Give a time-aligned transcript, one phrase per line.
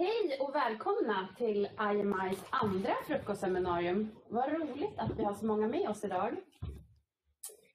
[0.00, 4.10] Hej och välkomna till IMIs andra frukostseminarium.
[4.28, 6.36] Vad roligt att vi har så många med oss idag.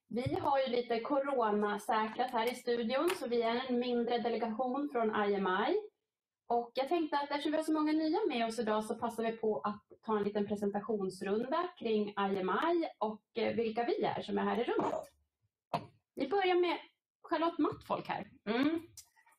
[0.07, 5.25] Vi har ju lite coronasäkrat här i studion, så vi är en mindre delegation från
[5.25, 5.75] IMI.
[6.48, 9.24] Och jag tänkte att eftersom vi har så många nya med oss idag så passar
[9.24, 14.38] vi på att ta en liten presentationsrunda kring IMI och eh, vilka vi är som
[14.38, 15.10] är här i rummet.
[16.16, 16.78] Vi börjar med
[17.24, 18.28] Charlotte Mattfolk här.
[18.46, 18.80] Mm.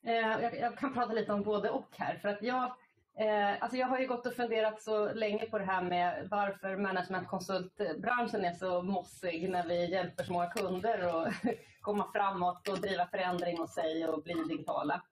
[0.06, 2.16] Eh, jag, kan prata lite om både och här.
[2.16, 2.76] För att jag,
[3.18, 6.76] eh, alltså jag har ju gått och funderat så länge på det här med varför
[6.76, 11.34] managementkonsultbranschen är så mossig när vi hjälper så många kunder att
[11.80, 15.02] komma framåt och driva förändring hos sig och bli digitala.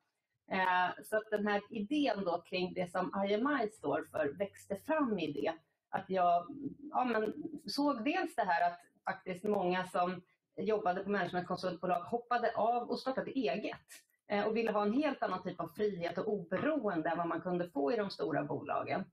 [0.53, 5.19] Eh, så att den här idén då kring det som IMI står för växte fram
[5.19, 5.53] i det.
[5.91, 6.47] Att jag
[6.91, 7.33] ja, men
[7.67, 10.23] såg dels det här att faktiskt många som
[10.57, 13.87] jobbade på managementkonsultbolag hoppade av och startade eget
[14.29, 17.41] Eh, och ville ha en helt annan typ av frihet och oberoende än vad man
[17.41, 19.05] kunde få i de stora bolagen.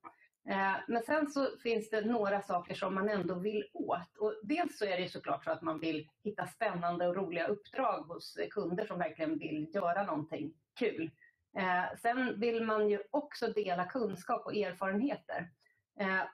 [0.49, 4.17] Eh, men sen så finns det några saker som man ändå vill åt.
[4.19, 8.01] Och dels så är det såklart så att man vill hitta spännande och roliga uppdrag
[8.01, 11.11] hos kunder som verkligen vill göra någonting kul.
[11.57, 15.49] Eh, sen vill man ju också dela kunskap och erfarenheter.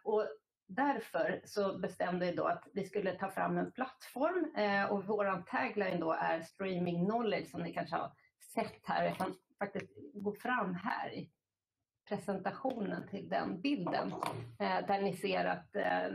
[0.03, 0.27] Och
[0.67, 4.53] därför så bestämde vi då att vi skulle ta fram en plattform
[4.89, 8.11] och vår tagline då är streaming knowledge som ni kanske har
[8.55, 9.05] sätt här.
[9.05, 11.29] Jag kan faktiskt gå fram här i
[12.09, 14.13] presentationen till den bilden
[14.59, 16.09] eh, där ni ser att eh,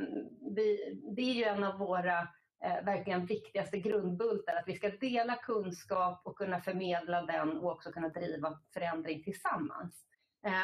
[0.57, 2.19] vi, det är ju en av våra
[2.65, 7.93] eh, verkligen viktigaste grundbultar att vi ska dela kunskap och kunna förmedla den och också
[7.93, 10.07] kunna driva förändring tillsammans.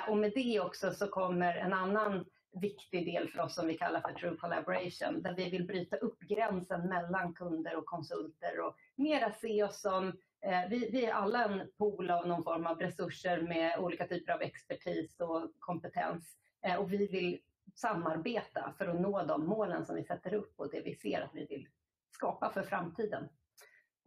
[0.09, 2.25] Och med det också så kommer en annan
[2.61, 6.21] viktig del för oss som vi kallar för true collaboration, där vi vill bryta upp
[6.21, 11.45] gränsen mellan kunder och konsulter och mera se oss som Eh, vi, vi, är alla
[11.45, 16.77] en pool av någon form av resurser med olika typer av expertis och kompetens eh,
[16.77, 17.39] och vi vill
[17.75, 21.35] samarbeta för att nå de målen som vi sätter upp och det vi ser att
[21.35, 21.69] vi vill
[22.11, 23.29] skapa för framtiden.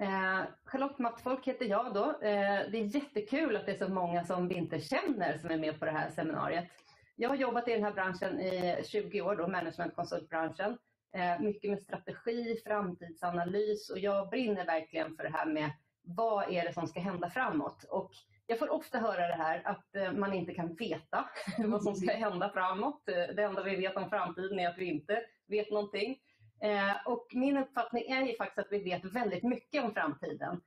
[0.01, 2.05] Eh, Charlotte Mattfolk heter jag då.
[2.05, 5.57] Eh, det är jättekul att det är så många som vi inte känner som är
[5.57, 6.67] med på det här seminariet.
[7.15, 10.77] Jag har jobbat i den här branschen i 20 år, då, managementkonsultbranschen.
[11.13, 15.71] Eh, mycket med strategi, framtidsanalys och jag brinner verkligen för det här med
[16.15, 17.83] vad är det som ska hända framåt.
[17.83, 18.11] Och
[18.47, 22.11] jag får ofta höra det här att eh, man inte kan veta vad som ska
[22.11, 23.01] hända framåt.
[23.05, 26.17] Det enda vi vet om framtiden är att vi inte vet någonting.
[26.61, 30.61] Eh, och min uppfattning är ju faktiskt att vi vet väldigt mycket om framtiden.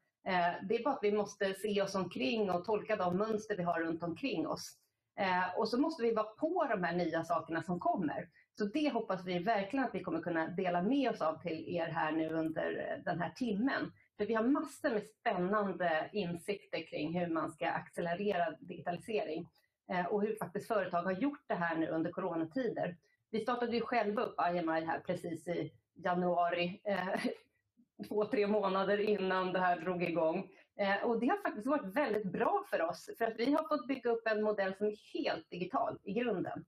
[0.68, 3.80] Det är bara att vi måste se oss omkring och tolka de mönster vi har
[3.80, 4.82] runt omkring oss.
[5.16, 8.28] Eh, och så måste vi vara på de här nya sakerna som kommer.
[8.58, 11.86] Så det hoppas vi verkligen att vi kommer kunna dela med oss av till er
[11.86, 13.92] här nu under den här timmen.
[14.16, 19.48] För vi har massor med spännande insikter kring hur man ska accelerera digitalisering
[19.92, 22.96] eh, och hur faktiskt företag har gjort det här nu under coronatider.
[23.30, 27.14] Vi startade ju själva upp IMI här precis i januari eh,
[28.08, 30.50] två, tre månader innan det här drog igång.
[30.78, 33.86] Eh, och det har faktiskt varit väldigt bra för oss för att vi har fått
[33.86, 36.64] bygga upp en modell som är helt digital i grunden.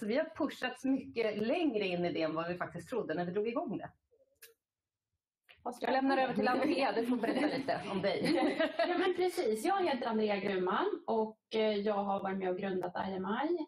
[0.00, 3.24] Så vi har pushats mycket längre in i det än vad vi faktiskt trodde när
[3.24, 3.90] vi drog igång det.
[5.64, 8.34] Jag lämnar över till Andrea, du får berätta lite om dig.
[8.78, 9.64] ja, men precis.
[9.64, 13.66] Jag heter Andrea Grumman och eh, jag har varit med och grundat IMI.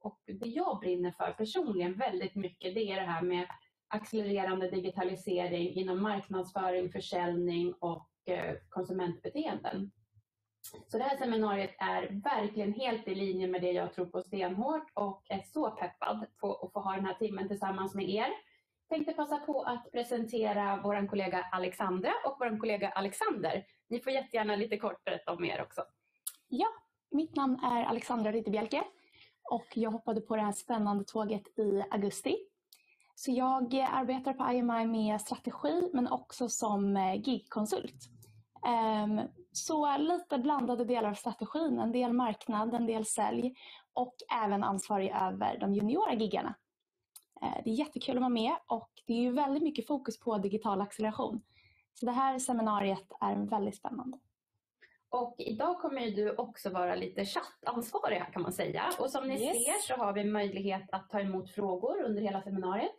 [0.00, 3.46] Och det jag brinner för personligen väldigt mycket det är det här med
[3.88, 9.90] accelererande digitalisering inom marknadsföring, försäljning och eh, konsumentbeteenden.
[10.86, 14.90] Så det här seminariet är verkligen helt i linje med det jag tror på stenhårt
[14.94, 18.28] och är så peppad på att få ha den här timmen tillsammans med er.
[18.88, 23.64] Tänkte passa på att presentera vår kollega Alexandra och vår kollega Alexander.
[23.88, 25.82] Ni får jättegärna lite kort berätta om er också.
[26.48, 26.66] Ja,
[27.10, 28.84] mitt namn är Alexandra Rytterbjälke
[29.50, 32.36] och jag hoppade på det här spännande tåget i augusti
[33.14, 38.08] så jag arbetar på IMI med strategi men också som eh, gigkonsult.
[38.66, 39.20] Ehm,
[39.52, 43.54] så lite blandade delar av strategin, en del marknad, en del sälj
[43.92, 44.14] och
[44.44, 46.54] även ansvarig över de juniora giggarna.
[47.42, 50.38] Eh, det är jättekul att vara med och det är ju väldigt mycket fokus på
[50.38, 51.42] digital acceleration.
[51.94, 54.18] Så det här seminariet är väldigt spännande.
[55.10, 58.90] Och idag kommer du också vara lite chattansvarig kan man säga.
[58.98, 59.64] Och som ni yes.
[59.64, 62.92] ser så har vi möjlighet att ta emot frågor under hela seminariet.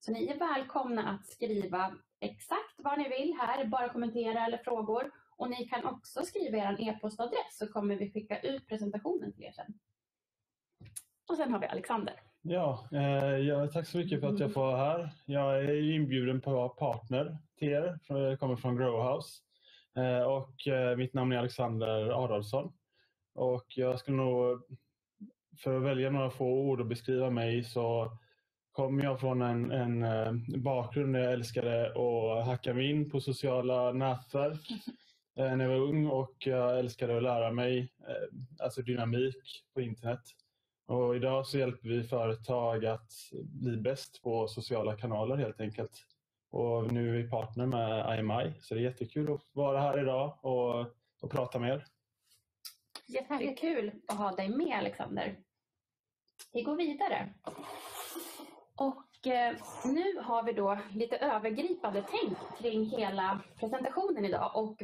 [0.00, 5.10] Så ni är välkomna att skriva exakt vad ni vill här, bara kommentera eller frågor.
[5.36, 9.52] Och ni kan också skriva er e-postadress så kommer vi skicka ut presentationen till er
[9.52, 9.78] sen.
[11.28, 12.31] Och sen har vi Alexander.
[12.44, 15.10] Ja, eh, ja, tack så mycket för att jag får vara här.
[15.26, 17.98] Jag är inbjuden på partner till er.
[18.08, 19.42] Jag kommer från Growhouse.
[19.96, 22.72] Eh, och eh, mitt namn är Alexander Adolfsson.
[23.34, 24.62] Och jag skulle nog
[25.58, 28.18] för att välja några få ord och beskriva mig så
[28.72, 33.20] kommer jag från en, en eh, bakgrund där jag älskade att hacka mig in på
[33.20, 34.70] sociala nätverk
[35.38, 39.80] eh, när jag var ung och jag älskade att lära mig eh, alltså dynamik på
[39.80, 40.22] internet.
[40.86, 43.12] Och idag så hjälper vi företag att
[43.44, 46.06] bli bäst på sociala kanaler helt enkelt.
[46.50, 50.38] Och nu är vi partner med IMI så det är jättekul att vara här idag
[50.42, 50.80] och,
[51.22, 51.84] och prata med er.
[53.06, 55.38] Jättekul att ha dig med Alexander.
[56.52, 57.34] Vi går vidare.
[58.76, 64.82] Och eh, nu har vi då lite övergripande tänk kring hela presentationen idag och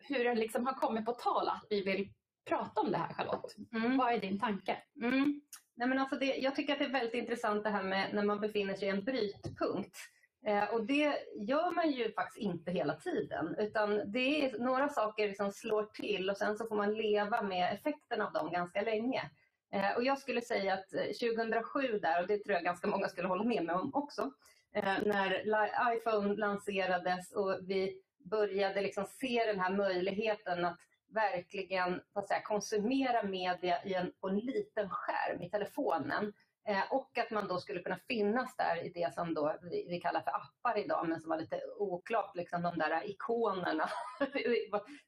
[0.00, 2.12] hur det liksom har kommit på tal att vi vill
[2.46, 3.56] prata om det här Charlotte.
[3.72, 3.96] Mm.
[3.96, 4.76] Vad är din tanke?
[5.02, 5.40] Mm.
[5.74, 8.24] Nej, men alltså det, jag tycker att det är väldigt intressant det här med när
[8.24, 9.96] man befinner sig i en brytpunkt.
[10.46, 15.34] Eh, och det gör man ju faktiskt inte hela tiden utan det är några saker
[15.34, 19.30] som slår till och sen så får man leva med effekterna av dem ganska länge.
[19.72, 23.08] Eh, och jag skulle säga att 2007 eh, där, och det tror jag ganska många
[23.08, 24.30] skulle hålla med mig om också,
[24.74, 30.78] eh, när iPhone lanserades och vi började liksom se den här möjligheten att
[31.16, 36.32] verkligen vad säga, konsumera media i en, på en liten skärm i telefonen.
[36.68, 40.00] Eh, och att man då skulle kunna finnas där i det som då vi, vi
[40.00, 43.90] kallar för appar idag, men som var lite oklart, liksom de där ikonerna.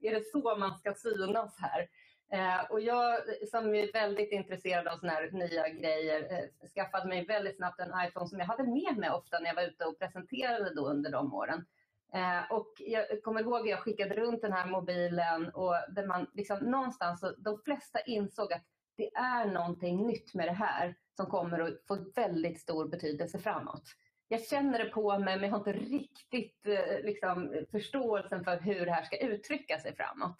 [0.00, 1.88] är det så man ska synas här?
[2.32, 3.18] Eh, och jag
[3.50, 8.06] som är väldigt intresserad av såna här nya grejer eh, skaffade mig väldigt snabbt en
[8.06, 11.10] iPhone som jag hade med mig ofta när jag var ute och presenterade då under
[11.12, 11.64] de åren.
[12.12, 16.26] Eh, och jag kommer ihåg att jag skickade runt den här mobilen och där man
[16.34, 18.64] liksom någonstans, de flesta insåg att
[18.96, 23.82] det är någonting nytt med det här som kommer att få väldigt stor betydelse framåt.
[24.28, 28.86] Jag känner det på mig men jag har inte riktigt eh, liksom, förståelsen för hur
[28.86, 30.36] det här ska uttrycka sig framåt.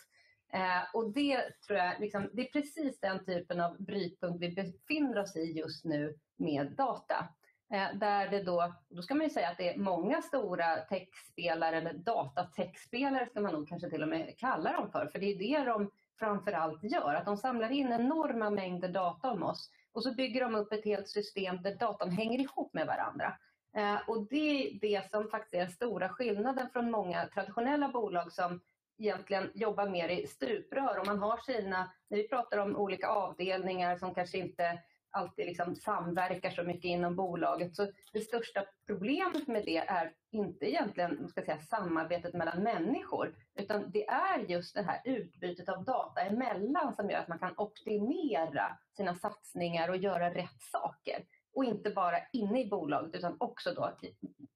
[0.52, 5.18] Eh, och det tror jag, liksom, det är precis den typen av brytpunkt vi befinner
[5.18, 7.28] oss i just nu med data.
[7.70, 11.76] Eh, där det då, då ska man ju säga att det är många stora techspelare,
[11.76, 15.38] eller datatechspelare ska man nog kanske till och med kalla dem för, för det är
[15.38, 20.14] det de framförallt gör, att de samlar in enorma mängder data om oss och så
[20.14, 23.38] bygger de upp ett helt system där datan hänger ihop med varandra.
[23.76, 28.32] Eh, och det är det som faktiskt är den stora skillnaden från många traditionella bolag
[28.32, 28.60] som
[28.98, 33.96] egentligen jobbar mer i stuprör och man har sina, när vi pratar om olika avdelningar
[33.96, 34.78] som kanske inte
[35.10, 37.76] alltid liksom samverkar så mycket inom bolaget.
[37.76, 43.90] Så det största problemet med det är inte egentligen ska säga, samarbetet mellan människor, utan
[43.90, 48.78] det är just det här utbytet av data emellan som gör att man kan optimera
[48.96, 51.24] sina satsningar och göra rätt saker.
[51.54, 53.96] Och inte bara inne i bolaget utan också då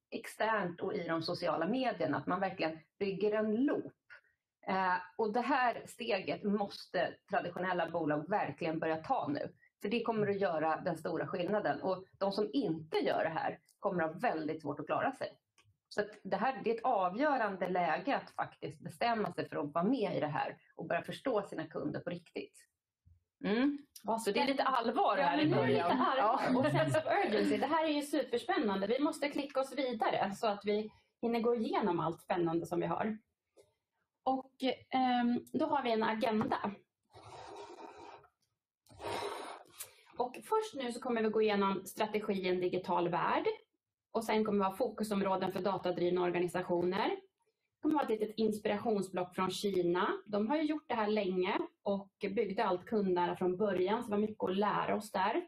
[0.09, 3.93] externt och i de sociala medierna, att man verkligen bygger en loop.
[4.67, 9.53] Eh, och det här steget måste traditionella bolag verkligen börja ta nu.
[9.83, 11.81] För det kommer att göra den stora skillnaden.
[11.81, 15.37] Och de som inte gör det här kommer att ha väldigt svårt att klara sig.
[15.89, 19.83] Så det här det är ett avgörande läge att faktiskt bestämma sig för att vara
[19.83, 22.67] med i det här och börja förstå sina kunder på riktigt.
[23.43, 23.77] Mm.
[24.19, 25.69] Så det är lite allvar ja, här i början.
[25.69, 26.41] Lite allvar.
[26.53, 26.59] Ja.
[26.59, 27.57] Och sense of urgency.
[27.57, 28.87] Det här är ju superspännande.
[28.87, 30.91] Vi måste klicka oss vidare så att vi
[31.21, 33.17] hinner gå igenom allt spännande som vi har.
[34.23, 36.71] Och eh, då har vi en agenda
[40.23, 43.45] Och först nu så kommer vi gå igenom strategi i en digital värld.
[44.11, 47.09] Och sen kommer vi ha fokusområden för datadrivna organisationer.
[47.09, 50.09] Det kommer vara ett litet inspirationsblock från Kina.
[50.25, 54.15] De har ju gjort det här länge och byggde allt kundnära från början, så det
[54.15, 55.47] var mycket att lära oss där.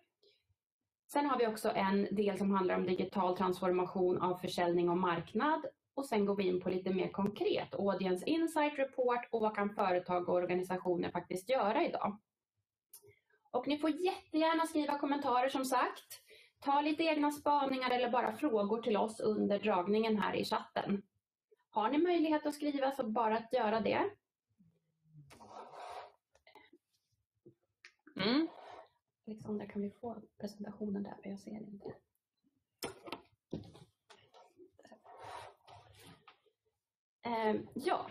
[1.11, 5.65] Sen har vi också en del som handlar om digital transformation av försäljning och marknad.
[5.93, 9.75] Och sen går vi in på lite mer konkret, Audience Insight Report och vad kan
[9.75, 12.17] företag och organisationer faktiskt göra idag.
[13.55, 16.21] Och ni får jättegärna skriva kommentarer som sagt.
[16.59, 21.01] Ta lite egna spaningar eller bara frågor till oss under dragningen här i chatten.
[21.69, 24.09] Har ni möjlighet att skriva så bara att göra det.
[28.15, 28.47] Mm.
[29.27, 31.17] Alexandra, kan vi få presentationen där?
[31.23, 31.93] För jag ser inte.
[37.21, 38.09] Eh, ja,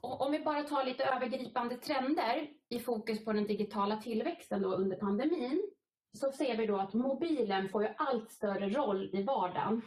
[0.00, 4.68] och om vi bara tar lite övergripande trender i fokus på den digitala tillväxten då
[4.68, 5.70] under pandemin
[6.12, 9.82] så ser vi då att mobilen får ju allt större roll i vardagen.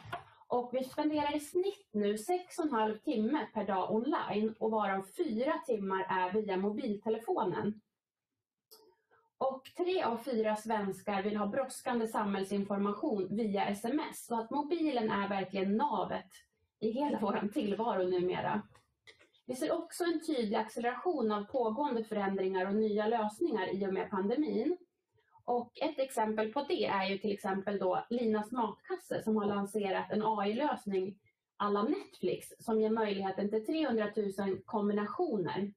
[0.47, 6.05] Och vi spenderar i snitt nu 6,5 timme per dag online och varav 4 timmar
[6.09, 7.81] är via mobiltelefonen.
[9.37, 14.25] Och tre av fyra svenskar vill ha brådskande samhällsinformation via sms.
[14.25, 16.29] Så att mobilen är verkligen navet
[16.79, 18.61] i hela vår tillvaro numera.
[19.53, 24.09] Vi ser också en tydlig acceleration av pågående förändringar och nya lösningar i och med
[24.09, 24.77] pandemin.
[25.45, 30.11] Och ett exempel på det är ju till exempel då Linas matkasse som har lanserat
[30.11, 31.19] en AI-lösning
[31.57, 35.73] alla Netflix som ger möjligheten till 300 000 kombinationer.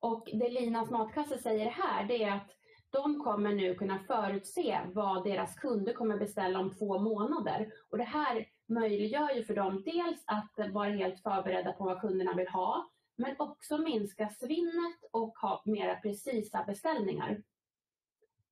[0.00, 2.50] Och det Linas matkasse säger här det är att
[2.90, 7.72] de kommer nu kunna förutse vad deras kunder kommer beställa om två månader.
[7.90, 12.34] Och det här möjliggör ju för dem dels att vara helt förberedda på vad kunderna
[12.34, 17.42] vill ha, men också minska svinnet och ha mera precisa beställningar.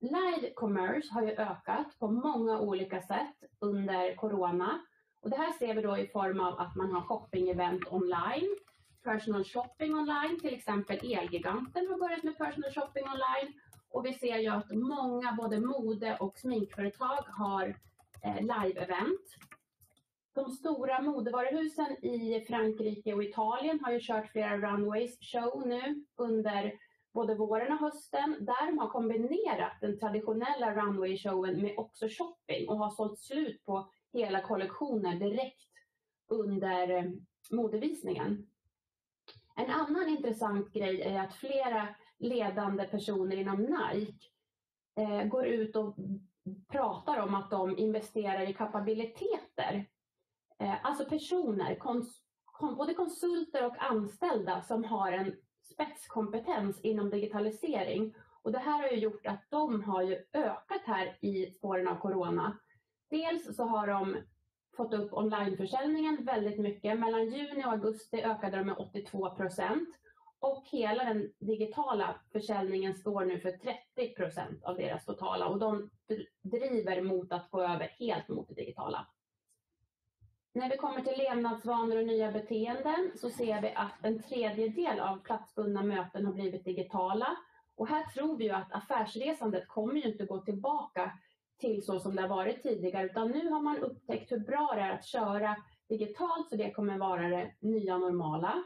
[0.00, 4.80] Live commerce har ju ökat på många olika sätt under corona.
[5.20, 8.56] Och det här ser vi då i form av att man har shopping-event online,
[9.02, 13.60] personal shopping online, till exempel Elgiganten har börjat med personal shopping online.
[13.90, 17.76] Och vi ser ju att många både mode och sminkföretag har
[18.22, 19.26] eh, live-event.
[20.34, 26.72] De stora modevaruhusen i Frankrike och Italien har ju kört flera runways show nu under
[27.12, 32.78] både våren och hösten där de har kombinerat den traditionella runway-showen med också shopping och
[32.78, 35.70] har sålt slut på hela kollektioner direkt
[36.28, 37.04] under eh,
[37.50, 38.46] modevisningen.
[39.56, 41.88] En annan intressant grej är att flera
[42.18, 44.26] ledande personer inom Nike
[45.00, 45.96] eh, går ut och
[46.68, 49.86] pratar om att de investerar i kapabiliteter.
[50.64, 52.20] Eh, alltså personer, kons
[52.76, 55.36] både konsulter och anställda som har en
[55.72, 58.14] spetskompetens inom digitalisering.
[58.42, 61.96] Och det här har ju gjort att de har ju ökat här i spåren av
[61.96, 62.58] corona.
[63.10, 64.16] Dels så har de
[64.76, 66.98] fått upp onlineförsäljningen väldigt mycket.
[66.98, 69.88] Mellan juni och augusti ökade de med 82 procent.
[70.38, 75.90] Och hela den digitala försäljningen står nu för 30 procent av deras totala och de
[76.42, 79.06] driver mot att gå över helt mot det digitala.
[80.56, 85.16] När vi kommer till levnadsvanor och nya beteenden så ser vi att en tredjedel av
[85.16, 87.36] platsbundna möten har blivit digitala.
[87.76, 91.12] Och här tror vi ju att affärsresandet kommer ju inte gå tillbaka
[91.58, 94.80] till så som det har varit tidigare, utan nu har man upptäckt hur bra det
[94.80, 95.56] är att köra
[95.88, 98.64] digitalt, så det kommer vara det nya normala.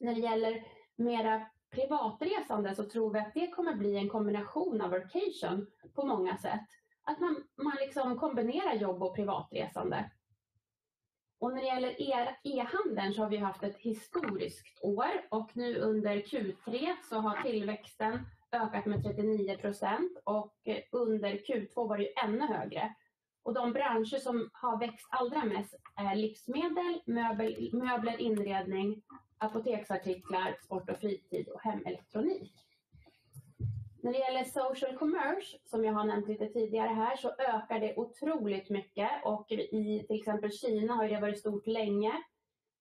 [0.00, 0.64] När det gäller
[0.96, 6.36] mera privatresande så tror vi att det kommer bli en kombination av vacation på många
[6.36, 6.66] sätt.
[7.02, 10.10] Att man, man liksom kombinerar jobb och privatresande.
[11.38, 16.16] Och när det gäller e-handeln så har vi haft ett historiskt år och nu under
[16.16, 20.54] Q3 så har tillväxten ökat med 39 procent och
[20.90, 22.94] under Q2 var det ju ännu högre.
[23.42, 29.02] Och de branscher som har växt allra mest är livsmedel, möbel, möbler, inredning,
[29.38, 32.63] apoteksartiklar, sport och fritid och hemelektronik.
[34.04, 37.96] När det gäller social commerce, som jag har nämnt lite tidigare här, så ökar det
[37.96, 42.12] otroligt mycket och i till exempel Kina har det varit stort länge.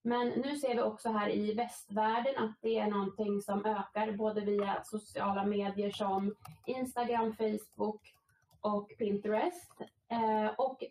[0.01, 4.42] Men nu ser vi också här i västvärlden att det är någonting som ökar både
[4.42, 8.15] via sociala medier som Instagram, Facebook
[8.62, 9.82] och Pinterest.
[10.08, 10.84] Eh, och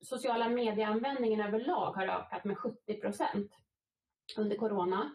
[0.00, 3.52] sociala medieanvändningen överlag har ökat med 70 procent
[4.36, 5.10] under corona.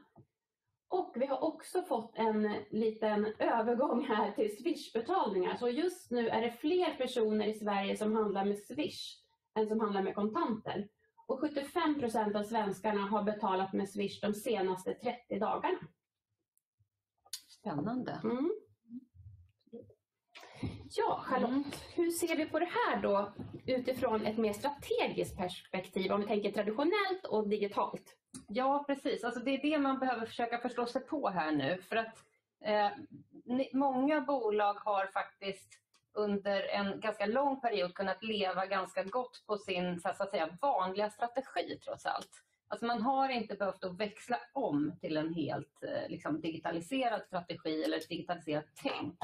[0.88, 5.58] Och vi har också fått en liten övergång här till Swish-betalningar.
[5.58, 9.26] Så just nu är det fler personer i Sverige som handlar med Swish
[9.56, 10.88] än som handlar med kontanter.
[11.28, 15.78] Och 75 procent av svenskarna har betalat med Swish de senaste 30 dagarna.
[17.48, 18.20] Spännande.
[18.24, 18.52] Mm.
[20.98, 21.64] Ja, Charlotte, mm.
[21.96, 23.34] hur ser vi på det här då
[23.66, 28.16] utifrån ett mer strategiskt perspektiv om vi tänker traditionellt och digitalt?
[28.48, 29.24] Ja, precis.
[29.24, 31.82] Alltså det är det man behöver försöka förstå sig på här nu.
[31.82, 32.18] För att
[32.66, 32.90] eh,
[33.74, 35.80] många bolag har faktiskt
[36.14, 41.10] under en ganska lång period kunnat leva ganska gott på sin så att säga, vanliga
[41.10, 42.30] strategi trots allt.
[42.68, 47.84] Alltså man har inte behövt att växla om till en helt eh, liksom, digitaliserad strategi
[47.84, 49.18] eller ett digitaliserat tänk.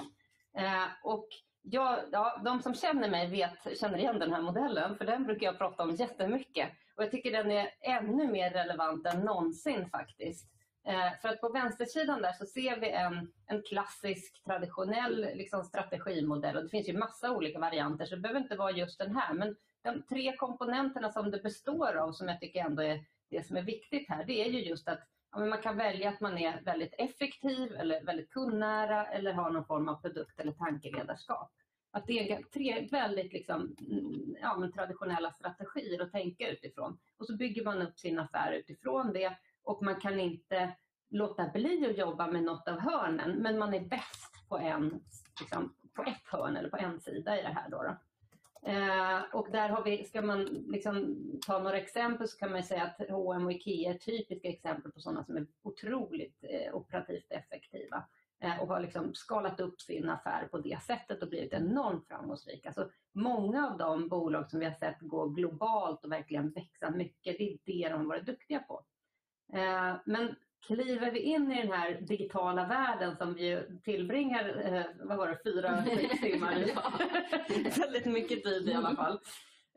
[0.57, 1.27] Eh, och
[1.61, 5.45] jag, ja, de som känner mig vet, känner igen den här modellen, för den brukar
[5.45, 6.69] jag prata om jättemycket.
[6.95, 10.47] Och jag tycker den är ännu mer relevant än någonsin faktiskt.
[10.83, 16.57] Eh, för att på vänstersidan där så ser vi en, en klassisk traditionell liksom, strategimodell
[16.57, 19.33] och det finns ju massa olika varianter så det behöver inte vara just den här.
[19.33, 23.57] Men de tre komponenterna som det består av som jag tycker ändå är det som
[23.57, 24.99] är viktigt här det är ju just att
[25.39, 29.89] man kan välja att man är väldigt effektiv eller väldigt kundnära eller har någon form
[29.89, 31.51] av produkt eller tankeledarskap.
[31.91, 36.99] Att det är tre väldigt liksom, mm, ja, men traditionella strategier att tänka utifrån.
[37.17, 40.75] Och så bygger man upp sin affär utifrån det och man kan inte
[41.09, 45.03] låta bli att jobba med något av hörnen men man är bäst på, en,
[45.39, 47.69] liksom, på ett hörn eller på en sida i det här.
[47.69, 47.97] Då, då.
[48.65, 52.83] Eh, och där har vi, ska man liksom ta några exempel så kan man säga
[52.83, 58.03] att H&M och IKEA är typiska exempel på sådana som är otroligt eh, operativt effektiva.
[58.43, 62.69] Eh, och har liksom skalat upp sin affär på det sättet och blivit enormt framgångsrika.
[62.69, 67.37] Alltså, många av de bolag som vi har sett gå globalt och verkligen växa mycket,
[67.37, 68.83] det är det de har varit duktiga på.
[69.53, 75.17] Eh, men kliver vi in i den här digitala världen som vi tillbringar, eh, vad
[75.17, 76.75] var det, fyra, sex timmar i.
[77.79, 79.19] Väldigt mycket tid i alla fall.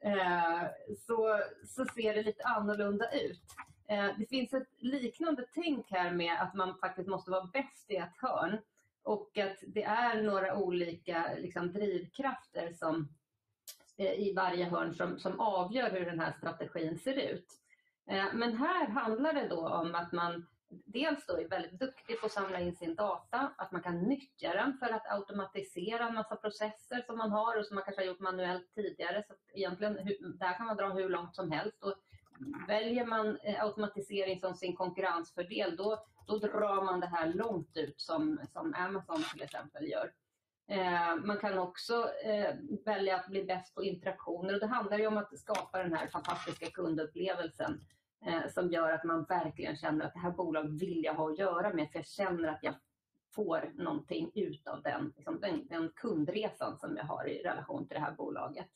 [0.02, 0.62] Eh,
[1.06, 3.40] så, så ser det lite annorlunda ut.
[3.88, 7.96] Eh, det finns ett liknande tänk här med att man faktiskt måste vara bäst i
[7.96, 8.58] ett hörn
[9.02, 13.08] och att det är några olika liksom, drivkrafter som,
[13.96, 17.46] eh, i varje hörn som, som avgör hur den här strategin ser ut.
[18.06, 20.46] Eh, men här handlar det då om att man
[20.84, 24.52] dels då är väldigt duktig på att samla in sin data, att man kan nyttja
[24.52, 28.06] den för att automatisera en massa processer som man har och som man kanske har
[28.06, 29.24] gjort manuellt tidigare.
[29.28, 29.94] Så egentligen,
[30.38, 31.82] där kan man dra hur långt som helst.
[31.82, 31.94] Och
[32.68, 38.00] väljer man eh, automatisering som sin konkurrensfördel, då, då drar man det här långt ut
[38.00, 40.12] som, som Amazon till exempel gör.
[40.68, 42.54] Eh, man kan också eh,
[42.84, 46.06] välja att bli bäst på interaktioner och det handlar ju om att skapa den här
[46.06, 47.80] fantastiska kundupplevelsen
[48.26, 51.38] eh, som gör att man verkligen känner att det här bolaget vill jag ha att
[51.38, 52.74] göra med för jag känner att jag
[53.34, 57.94] får någonting ut av den, liksom den, den kundresan som jag har i relation till
[57.94, 58.66] det här bolaget.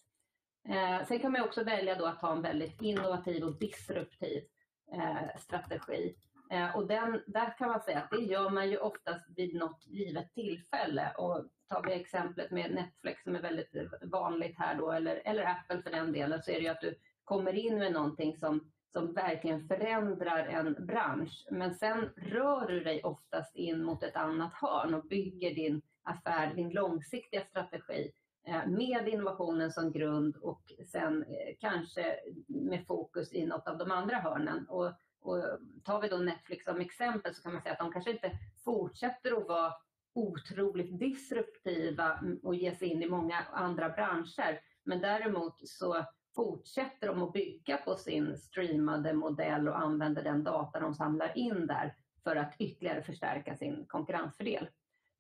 [0.69, 4.45] Eh, sen kan man också välja då att ha en väldigt innovativ och disruptiv
[4.93, 6.17] eh, strategi.
[6.51, 9.87] Eh, och den, där kan man säga att det gör man ju oftast vid något
[9.87, 11.13] givet tillfälle.
[11.19, 15.83] Och tar vi exemplet med Netflix som är väldigt vanligt här då, eller, eller Apple
[15.83, 19.13] för den delen, så är det ju att du kommer in med någonting som som
[19.13, 21.47] verkligen förändrar en bransch.
[21.51, 26.55] Men sen rör du dig oftast in mot ett annat hörn och bygger din affär,
[26.55, 28.13] din långsiktiga strategi
[28.47, 32.17] eh, med innovationen som grund och sen eh, kanske
[32.47, 34.67] med fokus i något av de andra hörnen.
[34.69, 35.45] Och, och
[35.85, 39.33] tar vi då Netflix som exempel så kan man säga att de kanske inte fortsätter
[39.33, 39.73] att vara
[40.15, 44.61] otroligt disruptiva och ge sig in i många andra branscher.
[44.85, 46.05] Men däremot så
[46.39, 51.67] fortsätter de att bygga på sin streamade modell och använder den data de samlar in
[51.67, 54.69] där för att ytterligare förstärka sin konkurrensfördel.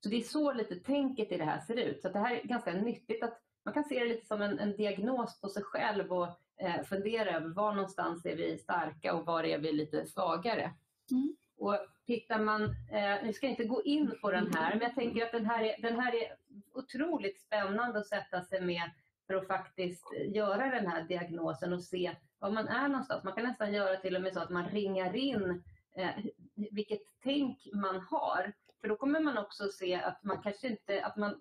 [0.03, 2.03] Så det är så lite tänket i det här ser ut.
[2.03, 4.77] Så det här är ganska nyttigt att man kan se det lite som en, en
[4.77, 6.29] diagnos på sig själv och
[6.61, 10.75] eh, fundera över var någonstans är vi starka och var är vi lite svagare.
[11.11, 11.37] Mm.
[11.57, 11.77] Och
[12.07, 15.25] tittar man, eh, nu ska jag inte gå in på den här, men jag tänker
[15.25, 16.37] att den här är, den här är
[16.75, 18.91] otroligt spännande att sätta sig med
[19.29, 23.25] för att faktiskt eh, göra den här diagnosen och se var man är någonstans.
[23.25, 25.62] Man kan nästan göra till och med så att man ringar in
[25.97, 26.11] eh,
[26.55, 28.53] vilket tänk man har.
[28.81, 31.41] För då kommer man också se att man kanske inte, att man,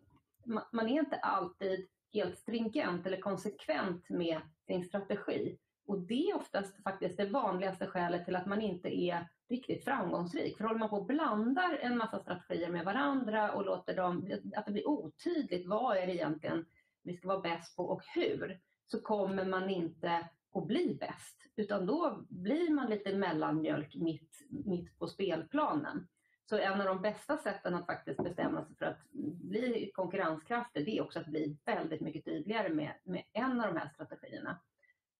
[0.71, 5.57] man är inte alltid helt stringent eller konsekvent med sin strategi.
[5.87, 10.57] Och det är oftast faktiskt det vanligaste skälet till att man inte är riktigt framgångsrik.
[10.57, 14.65] För håller man på och blandar en massa strategier med varandra och låter dem, att
[14.65, 16.65] det blir otydligt vad är det egentligen
[17.07, 21.37] vi ska vara bäst på och hur, så kommer man inte att bli bäst.
[21.55, 26.07] Utan då blir man lite mellanmjölk mitt, mitt på spelplanen.
[26.49, 28.99] Så en av de bästa sätten att faktiskt bestämma sig för att
[29.41, 33.79] bli konkurrenskraftig, det är också att bli väldigt mycket tydligare med, med en av de
[33.79, 34.59] här strategierna.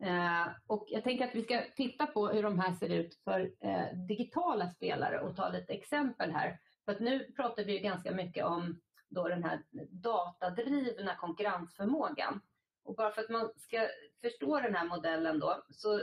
[0.04, 3.52] Eh, och jag tänker att vi ska titta på hur de här ser ut för
[3.60, 6.60] eh, digitala spelare och ta lite exempel här.
[6.86, 12.42] För att nu pratar vi ganska mycket om då den här datadrivna konkurrensförmågan.
[12.84, 13.88] Och bara för att man ska
[14.22, 16.02] förstå den här modellen då så,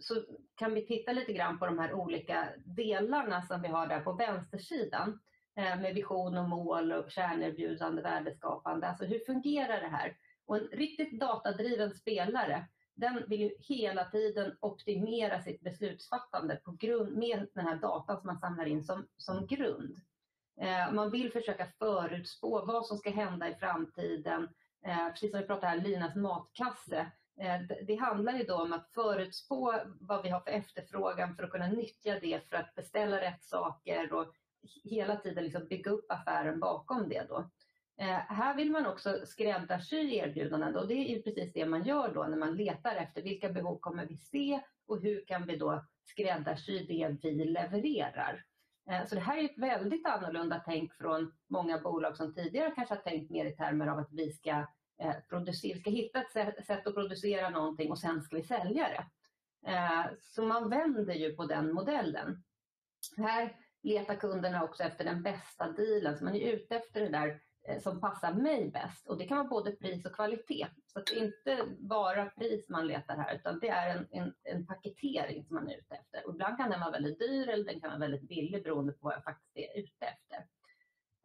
[0.00, 0.14] så
[0.54, 4.12] kan vi titta lite grann på de här olika delarna som vi har där på
[4.12, 5.20] vänstersidan
[5.56, 8.86] eh, med vision och mål och kärnerbjudande, värdeskapande.
[8.86, 10.16] Alltså hur fungerar det här?
[10.46, 17.16] Och en riktigt datadriven spelare den vill ju hela tiden optimera sitt beslutsfattande på grund,
[17.16, 19.96] med den här datan som man samlar in som, som grund.
[20.60, 24.48] Eh, man vill försöka förutspå vad som ska hända i framtiden.
[24.86, 27.10] Eh, precis som vi pratade här, Linas matkasse.
[27.40, 31.50] Eh, det handlar ju då om att förutspå vad vi har för efterfrågan för att
[31.50, 34.34] kunna nyttja det för att beställa rätt saker och
[34.84, 37.26] hela tiden liksom bygga upp affären bakom det.
[37.28, 37.50] Då.
[38.28, 42.22] här vill man också skräddarsy erbjudanden och det är ju precis det man gör då
[42.24, 46.86] när man letar efter vilka behov kommer vi se och hur kan vi då skräddarsy
[46.86, 48.44] det vi levererar.
[48.90, 52.94] Eh, så det här är ett väldigt annorlunda tänk från många bolag som tidigare kanske
[52.94, 54.50] har tänkt mer i termer av att vi ska,
[55.00, 59.06] eh, producera, ska hitta ett sätt, att producera någonting och sen ska vi sälja det.
[59.70, 62.42] Eh, så man vänder ju på den modellen.
[63.16, 67.40] Här letar kunderna också efter den bästa dealen, så man är ute efter det där
[67.68, 69.08] Eh, som passar mig bäst.
[69.08, 70.66] Och det kan vara både pris och kvalitet.
[70.86, 74.66] Så det är inte bara pris man letar här, utan det är en, en, en
[74.66, 76.26] paketering som man är ute efter.
[76.26, 78.98] Och ibland kan den vara väldigt dyr eller den kan vara väldigt billig beroende på
[79.00, 80.46] vad jag faktiskt är ute efter.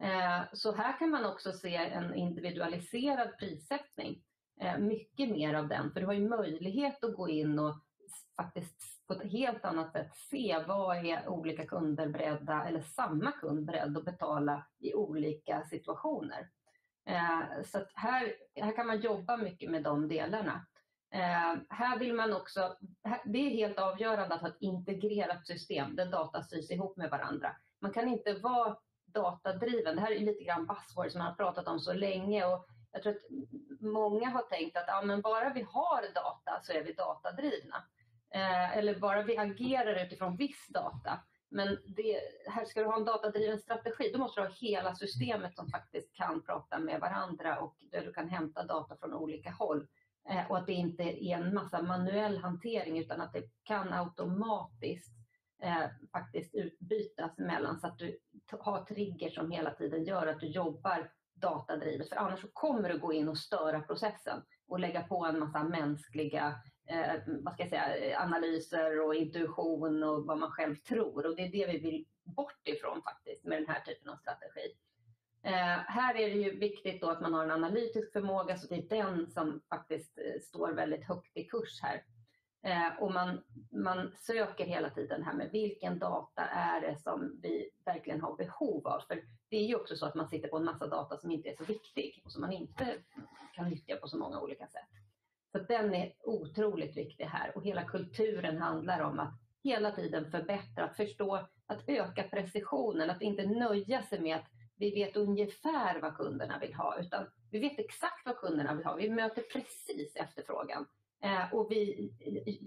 [0.02, 4.22] Eh, så här kan man också se en individualiserad prissättning.
[4.60, 7.76] Eh, mycket mer av den, för du har ju möjlighet att gå in och
[8.36, 13.64] faktiskt på ett helt annat sätt se vad är olika kunder beredda, eller samma kund
[13.64, 16.48] beredd att betala i olika situationer.
[17.06, 20.66] Eh, så här, här kan man jobba mycket med de delarna.
[21.12, 22.76] Eh, här vill man också,
[23.24, 27.56] det är helt avgörande att ha ett integrerat system där data styrs ihop med varandra.
[27.80, 29.96] Man kan inte vara datadriven.
[29.96, 33.02] Det här är lite grann buzzword som man har pratat om så länge och jag
[33.02, 33.22] tror att
[33.80, 37.84] många har tänkt att ja, men bara vi har data så är vi datadrivna.
[38.34, 41.20] Eh, eller bara vi agerar utifrån viss data.
[41.50, 45.56] Men det, här ska du ha en datadriven strategi, då måste du ha hela systemet
[45.56, 49.86] som faktiskt kan prata med varandra och där du kan hämta data från olika håll.
[50.28, 55.16] Eh, och att det inte är en massa manuell hantering utan att det kan automatiskt
[55.62, 58.18] eh, faktiskt utbytas mellan så att du
[58.60, 62.08] har trigger som hela tiden gör att du jobbar datadrivet.
[62.08, 65.64] För annars så kommer du gå in och störa processen och lägga på en massa
[65.64, 66.54] mänskliga
[66.90, 71.26] eh, vad ska jag säga, analyser och intuition och vad man själv tror.
[71.26, 74.74] Och det är det vi vill bort ifrån faktiskt med den här typen av strategi.
[75.42, 78.78] Eh, här är det ju viktigt då att man har en analytisk förmåga så det
[78.78, 82.04] är den som faktiskt eh, står väldigt högt i kurs här.
[82.62, 87.70] Eh, och man, man söker hela tiden här med vilken data är det som vi
[87.84, 89.00] verkligen har behov av.
[89.00, 91.48] För det är ju också så att man sitter på en massa data som inte
[91.48, 92.94] är så viktig och som man inte
[93.52, 94.99] kan nyttja på så många olika sätt.
[95.52, 100.84] Så den är otroligt viktig här och hela kulturen handlar om att hela tiden förbättra,
[100.84, 106.16] att förstå, att öka precisionen, att inte nöja sig med att vi vet ungefär vad
[106.16, 108.94] kunderna vill ha, utan vi vet exakt vad kunderna vill ha.
[108.94, 110.86] Vi möter precis efterfrågan.
[111.22, 112.10] Eh, och vi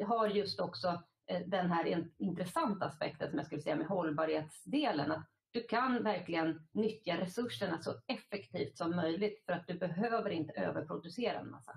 [0.07, 5.11] har just också eh, den här intressanta aspekten som jag skulle säga med hållbarhetsdelen.
[5.11, 10.53] Att du kan verkligen nyttja resurserna så effektivt som möjligt för att du behöver inte
[10.53, 11.71] överproducera en massa.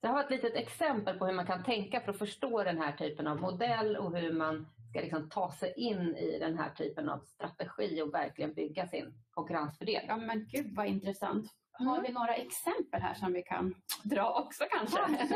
[0.00, 2.78] Så jag har ett litet exempel på hur man kan tänka för att förstå den
[2.78, 6.70] här typen av modell och hur man ska liksom ta sig in i den här
[6.70, 10.04] typen av strategi och verkligen bygga sin konkurrensfördel.
[10.08, 11.46] Ja men gud vad intressant.
[11.72, 12.02] Har Mm.
[12.02, 14.98] vi några exempel här som vi kan dra också kanske?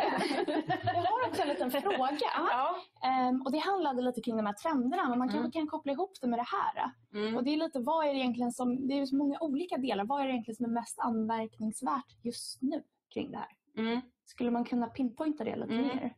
[0.85, 2.19] Jag har också en liten fråga.
[2.21, 2.77] ja.
[3.05, 5.51] Ehm, och det handlade lite kring de här trenderna, men man kanske Mm.
[5.53, 6.91] kan koppla ihop det med det här.
[7.13, 7.37] Mm.
[7.37, 10.05] Och det är lite, vad är det egentligen som, det är så många olika delar,
[10.05, 12.83] vad är det egentligen som är mest anmärkningsvärt just nu
[13.15, 13.49] kring det här?
[13.77, 14.01] Mm.
[14.25, 15.87] Skulle man kunna pinpointa det lite Mm.
[15.87, 16.15] mer?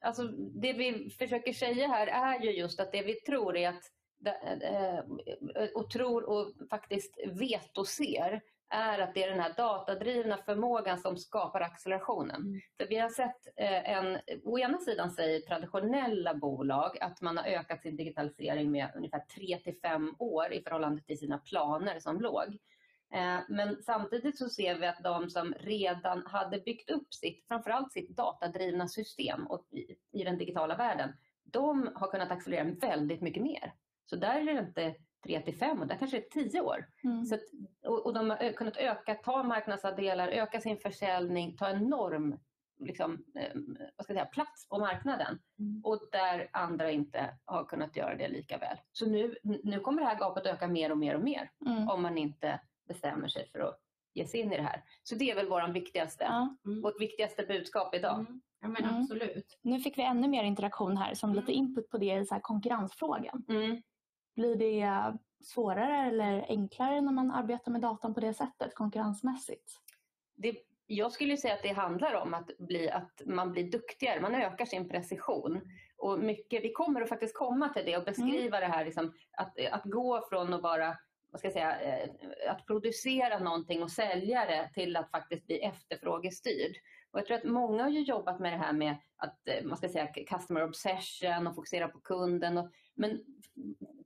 [0.00, 0.22] Alltså,
[0.62, 3.82] det vi försöker säga här är ju just att det vi tror är att
[4.62, 4.98] eh,
[5.74, 8.40] och tror och faktiskt vet och ser
[8.70, 12.42] är att det är den här datadrivna förmågan som skapar accelerationen.
[12.42, 12.60] Mm.
[12.76, 17.44] För vi har sett eh, en, å ena sidan säger traditionella bolag att man har
[17.44, 22.20] ökat sin digitalisering med ungefär 3 till 5 år i förhållande till sina planer som
[22.20, 22.58] låg.
[23.14, 27.92] Eh, Men samtidigt så ser vi att de som redan hade byggt upp sitt, framförallt
[27.92, 29.66] sitt datadrivna system och
[30.12, 31.12] i, den digitala världen,
[31.44, 33.72] de har kunnat accelerera väldigt mycket mer.
[34.06, 34.94] Så där är det inte
[35.26, 36.86] 3 till 5 och där kanske det är 10 år.
[37.04, 37.24] Mm.
[37.24, 37.40] Så att,
[37.86, 42.38] och, de har kunnat öka, ta marknadsandelar, öka sin försäljning, ta enorm
[42.78, 43.54] liksom, eh,
[43.96, 45.38] vad ska jag säga, plats på marknaden.
[45.58, 45.80] Mm.
[45.84, 48.76] Och där andra inte har kunnat göra det lika väl.
[48.92, 51.88] Så nu, nu kommer det här gapet öka mer och mer och mer Mm.
[51.88, 53.80] om man inte bestämmer sig för att
[54.14, 54.84] ge sig in i det här.
[55.02, 56.56] Så det är väl vår viktigaste, Ja.
[56.66, 56.82] Mm.
[56.82, 58.18] vårt viktigaste budskap idag.
[58.20, 58.40] Mm.
[58.60, 58.96] Ja men Mm.
[59.02, 59.58] absolut.
[59.62, 61.64] Nu fick vi ännu mer interaktion här, som lite Mm.
[61.64, 63.44] input på det i så här konkurrensfrågan.
[63.48, 63.82] Mm.
[64.36, 69.72] Blir det svårare eller enklare när man arbetar med datan på det sättet, konkurrensmässigt?
[70.36, 74.34] Det, jag skulle säga att det handlar om att, bli, att man blir duktigare, man
[74.34, 75.60] ökar sin precision.
[75.98, 79.58] Och mycket, vi kommer att faktiskt komma till det och beskriva det här, liksom, att,
[79.72, 80.96] att gå från att vara
[81.36, 82.10] vad ska jag säga, eh,
[82.50, 86.76] att producera någonting och sälja det till att faktiskt bli efterfrågestyrd.
[87.10, 89.76] Och jag tror att många har ju jobbat med det här med att, eh, man
[89.76, 92.58] ska säga, customer obsession och fokusera på kunden.
[92.58, 93.20] Och, men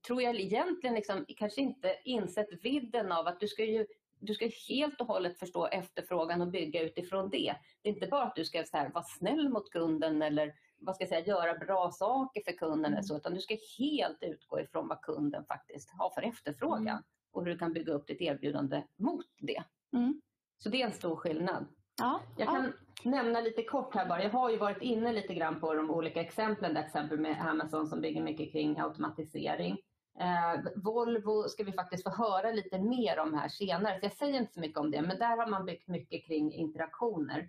[0.06, 3.86] tror jag egentligen liksom, kanske inte insett vidden av att du ska ju
[4.22, 7.54] du ska helt och hållet förstå efterfrågan och bygga utifrån det.
[7.82, 10.94] Det är inte bara att du ska så här, vara snäll mot kunden eller vad
[10.94, 14.60] ska jag säga, göra bra saker för kunden, eller så, utan du ska helt utgå
[14.60, 17.02] ifrån vad kunden faktiskt har för efterfrågan Mm.
[17.32, 19.62] Och hur du kan bygga upp ditt erbjudande mot det.
[19.92, 20.20] Mm.
[20.58, 21.66] Så det är en stor skillnad.
[21.98, 22.52] Ja, Jag ja.
[22.52, 22.72] kan
[23.04, 24.22] nämna lite kort här bara.
[24.22, 27.86] Jag har ju varit inne lite grann på de olika exemplen, till exempel med Amazon
[27.86, 29.78] som bygger mycket kring automatisering.
[30.20, 34.40] Eh, Volvo ska vi faktiskt få höra lite mer om här senare, så jag säger
[34.40, 37.48] inte så mycket om det, men där har man byggt mycket kring interaktioner.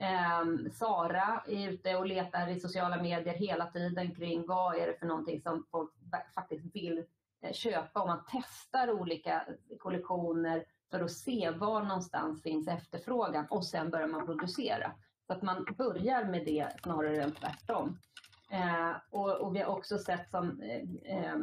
[0.00, 4.98] Eh, Sara är ute och letar i sociala medier hela tiden kring vad är det
[4.98, 7.04] för någonting som folk fa- faktiskt vill
[7.44, 9.46] Eh, köpa och man testar olika
[9.78, 14.92] kollektioner för att se var någonstans finns efterfrågan och sen börjar man producera.
[15.26, 17.98] Så att man börjar med det snarare än tvärtom.
[18.50, 20.82] Eh, och, och, vi har också sett som eh,
[21.16, 21.38] eh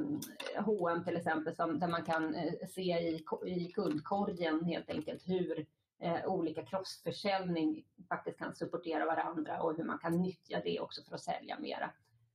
[0.57, 5.65] H&M till exempel, som, där man kan eh, se i, i kundkorgen helt enkelt hur
[5.99, 11.15] eh, olika krossförsäljning faktiskt kan supportera varandra och hur man kan nyttja det också för
[11.15, 11.91] att sälja mera.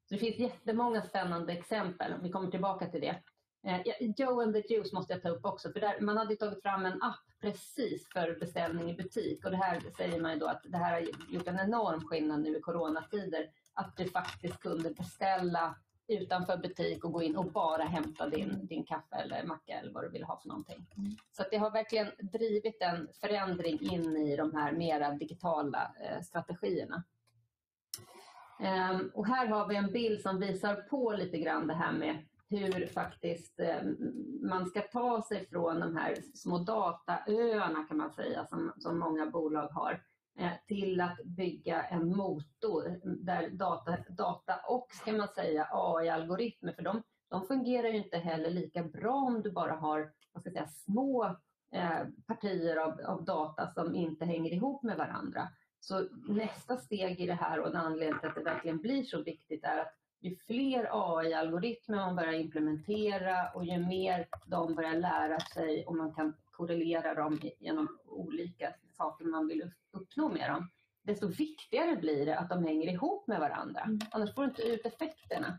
[0.09, 3.23] Så det finns jättemånga spännande exempel, om vi kommer tillbaka till det.
[3.67, 3.81] Eh,
[4.17, 6.87] Joe and the Juice måste jag ta upp också, för där, man hade tagit fram
[6.87, 10.63] en app precis för beställning i butik och det här säger man ju då att
[10.65, 15.75] det här har gjort en enorm skillnad nu i coronatider, att du faktiskt kunde beställa
[16.09, 20.05] utanför butik och gå in och bara hämta din, din kaffe eller macka eller vad
[20.05, 20.87] du vill ha för någonting.
[20.97, 21.11] Mm.
[21.33, 27.03] Så det har verkligen drivit en förändring in i de här mera digitala eh, strategierna.
[28.61, 32.27] Um, och här har vi en bild som visar på lite grann det här med
[32.49, 33.83] hur faktiskt eh,
[34.43, 39.27] man ska ta sig från de här små dataöarna kan man säga som, som många
[39.27, 40.03] bolag har
[40.39, 46.83] eh, till att bygga en motor där data, data och ska man säga AI-algoritmer, för
[46.83, 50.67] de, de fungerar ju inte heller lika bra om du bara har vad ska säga,
[50.67, 51.25] små
[51.73, 55.49] eh, partier av, av data som inte hänger ihop med varandra.
[55.81, 59.23] Så nästa steg i det här och en anledning till att det verkligen blir så
[59.23, 59.95] viktigt är att
[60.27, 66.15] ju fler AI-algoritmer man börjar implementera och ju mer de börjar lära sig och man
[66.15, 70.69] kan korrelera dem genom olika saker man vill uppnå med dem,
[71.03, 73.81] desto viktigare blir det att de hänger ihop med varandra.
[73.81, 73.99] Mm.
[74.11, 75.59] Annars får du inte ut effekterna.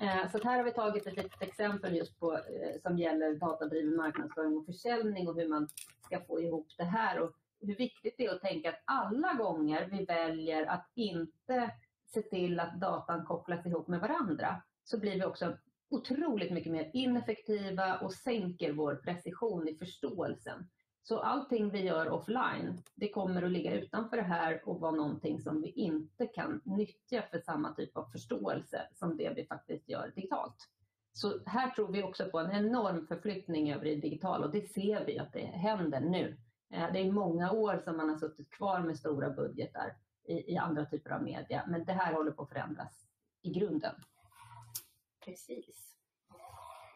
[0.00, 3.96] Eh, så här har vi tagit ett litet exempel just på, eh, som gäller datadriven
[3.96, 5.68] marknadsföring och försäljning och hur man
[6.00, 9.88] ska få ihop det här och hur viktigt det är att tänka att alla gånger
[9.90, 11.70] vi väljer att inte
[12.14, 15.56] se till att datan kopplas ihop med varandra så blir vi också
[15.90, 20.68] otroligt mycket mer ineffektiva och sänker vår precision i förståelsen.
[21.02, 25.40] Så allting vi gör offline, det kommer att ligga utanför det här och vara någonting
[25.40, 30.12] som vi inte kan nyttja för samma typ av förståelse som det vi faktiskt gör
[30.14, 30.56] digitalt.
[31.12, 35.04] Så här tror vi också på en enorm förflyttning över i digital och det ser
[35.06, 36.36] vi att det händer nu.
[36.74, 40.56] Eh, det är många år som man har suttit kvar med stora budgetar i, i
[40.56, 41.64] andra typer av media.
[41.68, 43.06] Men det här håller på att förändras
[43.42, 43.94] i grunden.
[45.24, 45.94] Precis.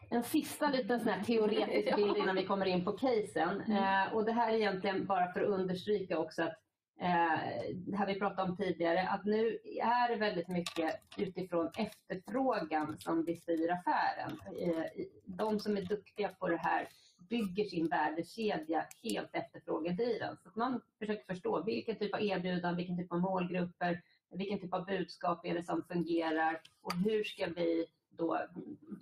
[0.09, 3.61] En sista liten sån teoretisk bild innan vi kommer in på casen.
[3.61, 4.07] Mm.
[4.07, 6.55] Eh, och det här är egentligen bara för att understryka också att
[7.01, 12.99] eh, det här vi pratade om tidigare, att nu är det väldigt mycket utifrån efterfrågan
[12.99, 14.39] som vi styr affären.
[14.61, 14.85] Eh,
[15.25, 16.87] de som är duktiga på det här
[17.29, 20.37] bygger sin värdekedja helt efterfrågedriven.
[20.43, 24.73] Så att man försöker förstå vilken typ av erbjudanden, vilken typ av målgrupper, vilken typ
[24.73, 28.39] av budskap är det som fungerar och hur ska vi då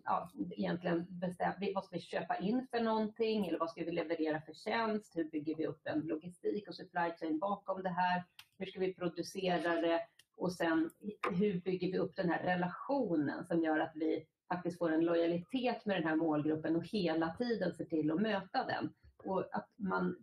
[0.04, 4.42] ja, egentligen bestämma, vad ska vi köpa in för någonting eller vad ska vi leverera
[4.42, 5.18] för tjänst?
[5.18, 8.24] Hur bygger vi upp en logistik och supply chain bakom det här?
[8.58, 10.02] Hur ska vi producera det?
[10.38, 10.90] Och sen
[11.32, 15.86] hur bygger vi upp den här relationen som gör att vi faktiskt får en lojalitet
[15.86, 18.94] med den här målgruppen och hela tiden ser till att möta den.
[19.24, 20.16] Och att man,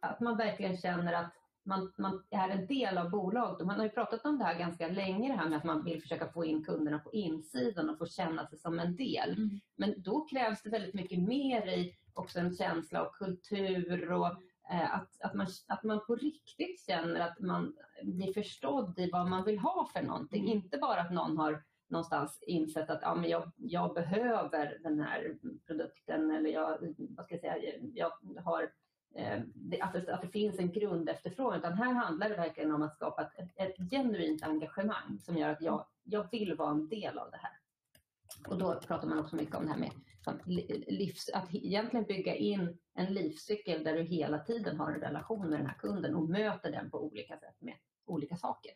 [0.00, 1.32] att man verkligen känner att
[1.64, 3.66] man, man är en del av bolaget.
[3.66, 6.02] Man har ju pratat om det här ganska länge, det här med att man vill
[6.02, 9.32] försöka få in kunderna på insidan och få känna sig som en del.
[9.32, 9.60] Mm.
[9.76, 14.26] Men då krävs det väldigt mycket mer i också en känsla av kultur och
[14.70, 19.30] eh, att, att, man, att man på riktigt känner att man blir förstådd i vad
[19.30, 20.42] man vill ha för någonting.
[20.42, 20.52] Mm.
[20.56, 25.36] Inte bara att någon har någonstans insett att ja, men jag, jag behöver den här
[25.66, 28.12] produkten eller jag, vad ska jag, säga, jag
[28.44, 28.62] har
[29.14, 29.40] eh,
[29.80, 31.58] att, det, att det finns en grund efterfrågan.
[31.58, 35.62] Utan här handlar det verkligen om att skapa ett, ett genuint engagemang som gör att
[35.62, 37.58] jag, jag vill vara en del av det här.
[38.48, 39.90] Och då pratar man också mycket om det här med
[40.86, 45.58] livs, att egentligen bygga in en livscykel där du hela tiden har en relation med
[45.58, 47.74] den här kunden och möter den på olika sätt med
[48.04, 48.72] olika saker.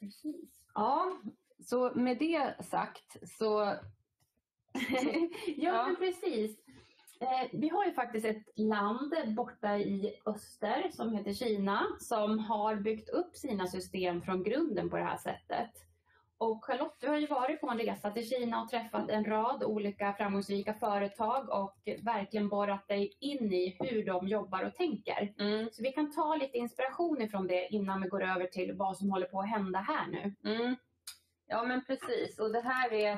[0.00, 0.62] Precis.
[0.74, 1.20] Ja,
[1.62, 3.76] så med det sagt så...
[5.56, 6.58] ja, men precis.
[7.20, 12.76] Eh, vi har ju faktiskt ett land borta i öster som heter Kina som har
[12.76, 15.70] byggt upp sina system från grunden på det här sättet.
[16.38, 19.64] Och Charlotte, du har ju varit på en resa till Kina och träffat en rad
[19.64, 25.34] olika framgångsrika företag och verkligen borrat dig in i hur de jobbar och tänker.
[25.38, 25.68] Mm.
[25.72, 29.10] Så vi kan ta lite inspiration ifrån det innan vi går över till vad som
[29.10, 30.50] håller på att hända här nu.
[30.50, 30.76] Mm.
[31.52, 32.38] Ja, men precis.
[32.38, 33.12] Och det här är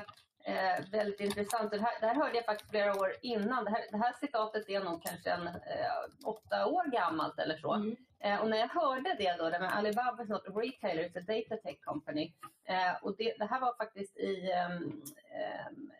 [0.45, 1.71] eh, väldigt intressant.
[1.71, 3.63] Det här, det här, hörde jag faktiskt flera år innan.
[3.63, 7.73] Det här, det här citatet är nog kanske en, eh, åtta år gammalt eller så.
[7.73, 7.95] Mm.
[8.19, 11.17] Eh, och när jag hörde det då, det med Alibaba is not a retailer, it's
[11.17, 12.33] a data tech company.
[12.65, 15.91] Eh, och det, det, här var faktiskt i ehm, ehm,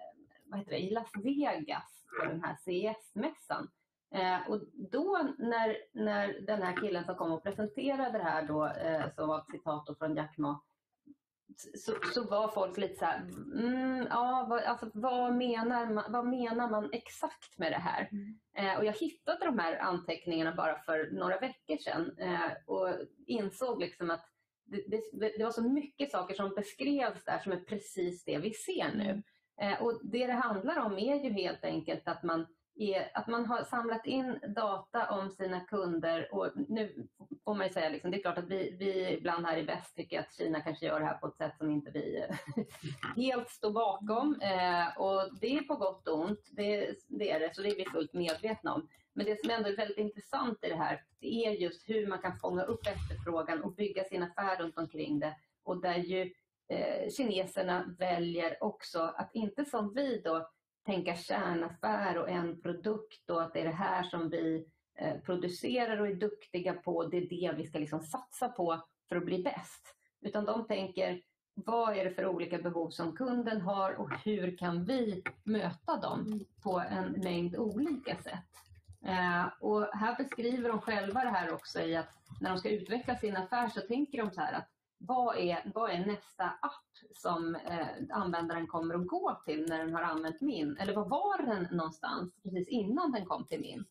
[0.45, 3.69] vad heter det, i Las Vegas på den här CES-mässan.
[4.11, 8.65] Eh, och då när, när den här killen som kom och presenterade det här då,
[8.67, 10.61] eh, som var ett citat från Jack Ma,
[11.57, 16.25] så, så var folk lite så här, mm, ja, vad, alltså, vad, menar man, vad
[16.25, 18.09] menar man exakt med det här?
[18.11, 18.39] Mm.
[18.57, 22.89] Eh, och jag hittade de här anteckningarna bara för några veckor sedan eh, och
[23.27, 24.25] insåg liksom att
[24.65, 28.53] det, det, det, var så mycket saker som beskrevs där som är precis det vi
[28.53, 29.23] ser nu.
[29.61, 33.45] Eh, och det det handlar om är ju helt enkelt att man är att man
[33.45, 37.07] har samlat in data om sina kunder och nu
[37.43, 39.95] får man ju säga, liksom, det är klart att vi, vi ibland här i väst
[39.95, 42.65] tycker att Kina kanske gör det här på ett sätt som inte vi eh,
[43.15, 44.41] helt står bakom.
[44.41, 47.75] Eh, och det är på gott och ont, det, det, är det, så det är
[47.75, 48.87] vi fullt medvetna om.
[49.13, 52.21] Men det som ändå är väldigt intressant i det här, det är just hur man
[52.21, 55.35] kan fånga upp efterfrågan och bygga sin affär runt omkring det.
[55.63, 56.33] Och där ju
[56.69, 60.49] eh, kineserna väljer också att inte som vi då
[60.85, 64.65] tänka kärnaffär och en produkt och att det är det här som vi
[64.99, 67.03] eh, producerar och är duktiga på.
[67.03, 69.95] Det är det vi ska liksom satsa på för att bli bäst.
[70.21, 71.21] Utan de tänker,
[71.53, 76.45] vad är det för olika behov som kunden har och hur kan vi möta dem
[76.63, 78.55] på en mängd olika sätt?
[79.05, 82.09] Eh, och här beskriver de själva det här också i att
[82.41, 85.91] när de ska utveckla sin affär så tänker de så här att vad är, vad
[85.91, 90.77] är nästa app som eh, användaren kommer att gå till när den har använt min?
[90.77, 93.85] Eller var var den någonstans precis innan den kom till min?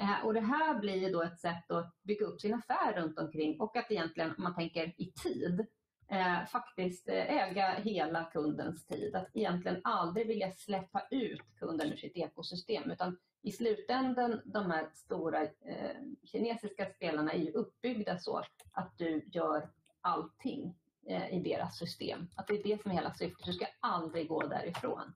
[0.00, 3.60] Eh, och det här blir då ett sätt att bygga upp sin affär runt omkring
[3.60, 5.66] och att egentligen, om man tänker i tid,
[6.08, 9.14] eh, faktiskt eh, äga hela kundens tid.
[9.14, 14.88] Att egentligen aldrig vilja släppa ut kunden ur sitt ekosystem utan i slutändan, de här
[14.92, 18.42] stora eh, kinesiska spelarna är ju uppbyggda så
[18.72, 19.68] att du gör
[20.00, 20.74] allting
[21.06, 22.28] eh, i deras system.
[22.36, 23.46] Att det är det som är hela syftet.
[23.46, 25.12] Du ska aldrig gå därifrån.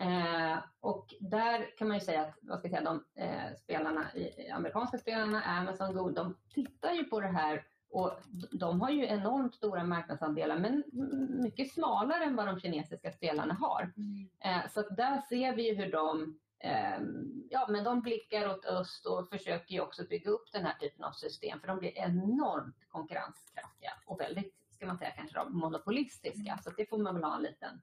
[0.00, 4.10] Eh, och där kan man ju säga att vad ska jag säga, de eh, spelarna,
[4.52, 8.12] amerikanska spelarna, Amazon, Google, de tittar ju på det här och
[8.50, 10.84] de har ju enormt stora marknadsandelar men
[11.42, 13.92] mycket smalare än vad de kinesiska spelarna har.
[13.96, 14.28] Mm.
[14.40, 19.28] Eh, så där ser vi hur de Ehm, ja, men de blickar åt öst och
[19.28, 23.90] försöker ju också bygga upp den här typen av system för de blir enormt konkurrenskraftiga
[24.06, 26.58] och väldigt, ska man säga, kanske då, monopolistiska.
[26.64, 27.80] Så det får man väl ha en liten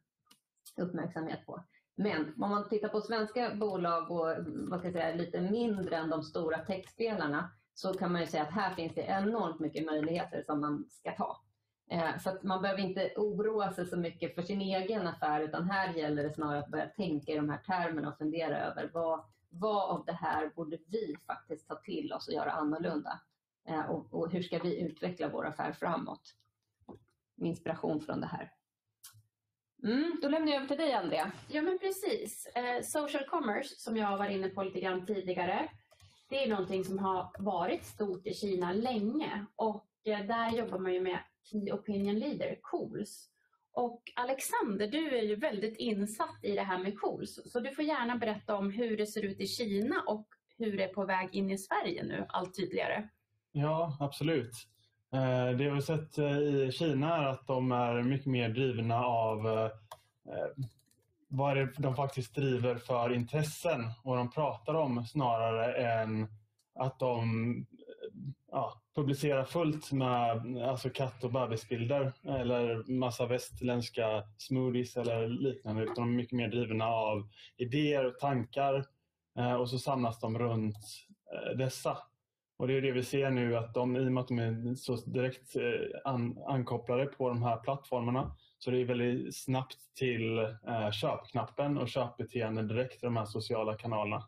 [0.78, 1.64] uppmärksamhet på.
[1.96, 6.10] Men om man tittar på svenska bolag och vad ska jag säga, lite mindre än
[6.10, 10.44] de stora techspelarna så kan man ju säga att här finns det enormt mycket möjligheter
[10.46, 11.45] som man ska ta.
[11.90, 15.70] Eh, så att man behöver inte oroa sig så mycket för sin egen affär utan
[15.70, 19.26] här gäller det snarare att börja tänka i de här termerna och fundera över vad,
[19.50, 23.20] vad av det här borde vi faktiskt ta till oss och göra annorlunda?
[23.68, 26.36] Eh, och, och hur ska vi utveckla vår affär framåt?
[27.36, 28.52] Med inspiration från det här.
[29.84, 31.32] Mm, då lämnar jag över till dig, Andrea.
[31.48, 32.46] Ja, men precis.
[32.46, 35.70] Eh, social commerce, som jag var inne på lite grann tidigare,
[36.30, 41.02] det är någonting som har varit stort i Kina länge och där jobbar man ju
[41.02, 41.20] med
[41.52, 43.30] Key Opinion Leader, COOLS.
[43.74, 47.84] Och Alexander, du är ju väldigt insatt i det här med COOLS, så du får
[47.84, 50.28] gärna berätta om hur det ser ut i Kina och
[50.58, 53.10] hur det är på väg in i Sverige nu allt tydligare.
[53.52, 54.54] Ja, absolut.
[55.14, 59.06] Eh, det vi har sett eh, i Kina är att de är mycket mer drivna
[59.06, 59.72] av eh,
[61.28, 66.28] vad de faktiskt driver för intressen och de pratar om snarare än
[66.76, 67.26] att de
[68.52, 75.96] ja, publicera fullt med alltså katt och bebisbilder eller massa västerländska smoothies eller liknande utan
[75.96, 78.86] de är mycket mer drivna av idéer och tankar
[79.38, 80.78] eh, och så samlas de runt
[81.34, 81.98] eh, dessa.
[82.58, 84.76] Och det är det vi ser nu att de, i och med att de är
[84.76, 90.38] så direkt eh, an, ankopplade på de här plattformarna så det är väldigt snabbt till
[90.40, 94.24] eh, köpknappen och köpbeteende direkt i de här sociala kanalerna.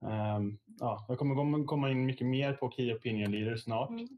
[0.00, 3.90] Um, ja, jag kommer komma in mycket mer på Key Opinion Leader snart.
[3.90, 4.08] Mm.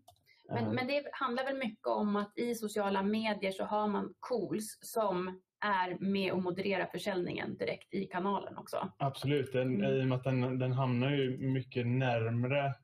[0.48, 4.14] Men, uh, men det handlar väl mycket om att i sociala medier så har man
[4.20, 8.92] cools som är med och modererar försäljningen direkt i kanalen också.
[8.98, 9.92] Absolut, den, mm.
[9.92, 12.74] i och med att den, den hamnar ju mycket närmre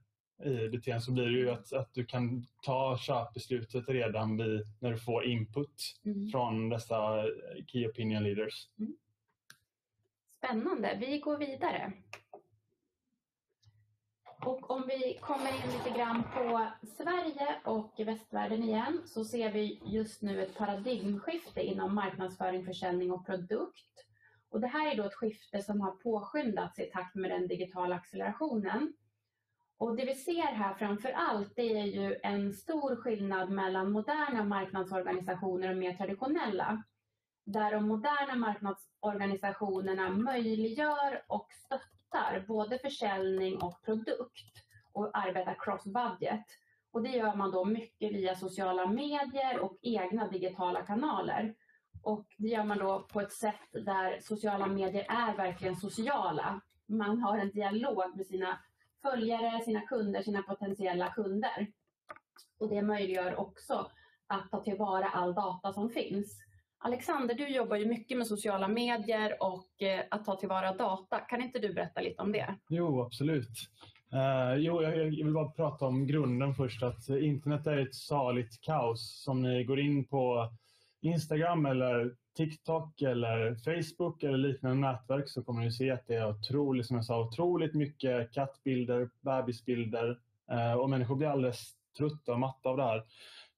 [0.44, 4.90] i beteende så blir det ju att, att du kan ta köpbeslutet redan vid, när
[4.90, 6.28] du får input mm.
[6.28, 7.24] från dessa
[7.66, 8.68] Key Opinion Leaders.
[8.78, 8.96] Mm.
[10.38, 11.92] Spännande, vi går vidare.
[14.42, 19.80] Och om vi kommer in lite grann på Sverige och västvärlden igen så ser vi
[19.84, 24.04] just nu ett paradigmskifte inom marknadsföring, försäljning och produkt.
[24.50, 27.96] Och det här är då ett skifte som har påskyndats i takt med den digitala
[27.96, 28.92] accelerationen.
[29.78, 34.44] Och det vi ser här framför allt det är ju en stor skillnad mellan moderna
[34.44, 36.82] marknadsorganisationer och mer traditionella.
[37.44, 41.95] där de moderna marknadsorganisationerna möjliggör och stöttar
[42.46, 46.44] både försäljning och produkt och arbetar cross-budget.
[46.90, 51.54] Och det gör man då mycket via sociala medier och egna digitala kanaler.
[52.02, 56.60] Och det gör man då på ett sätt där sociala medier är verkligen sociala.
[56.86, 58.58] Man har en dialog med sina
[59.02, 61.72] följare, sina kunder, sina potentiella kunder.
[62.58, 63.90] Och det möjliggör också
[64.26, 66.45] att ta tillvara all data som finns.
[66.78, 71.18] Alexander, du jobbar ju mycket med sociala medier och eh, att ta tillvara data.
[71.18, 72.54] Kan inte du berätta lite om det?
[72.68, 73.68] Jo, absolut.
[74.14, 76.82] Uh, jo, jag, jag, vill bara prata om grunden först.
[76.82, 79.22] Att internet är ett saligt kaos.
[79.24, 80.52] Som ni går in på
[81.00, 86.28] Instagram eller TikTok eller Facebook eller liknande nätverk så kommer ni se att det är
[86.30, 90.18] otroligt, som jag sa, otroligt mycket kattbilder, bebisbilder
[90.52, 93.04] uh, och människor blir alldeles trötta och matta av det här.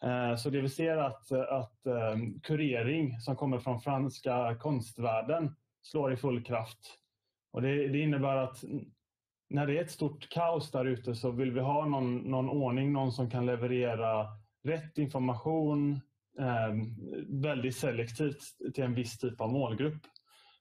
[0.05, 5.55] Eh, så det vi ser är att, att ehm, kurering som kommer från franska konstvärlden
[5.83, 6.99] slår i full kraft.
[7.53, 8.65] Och det, det innebär att
[9.51, 12.93] när det är ett stort kaos där ute så vill vi ha någon, någon ordning,
[12.93, 14.27] någon som kan leverera
[14.65, 16.01] rätt information
[16.39, 16.75] eh,
[17.29, 18.43] väldigt selektivt
[18.75, 20.03] till en viss typ av målgrupp.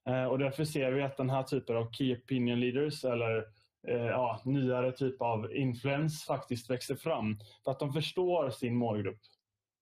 [0.07, 3.43] Eh, och därför ser vi att den här typen av Key Opinion Leaders eller eh,
[3.88, 7.39] Eh, ja, nyare typ av influens faktiskt växer fram.
[7.63, 9.19] För att de förstår sin målgrupp.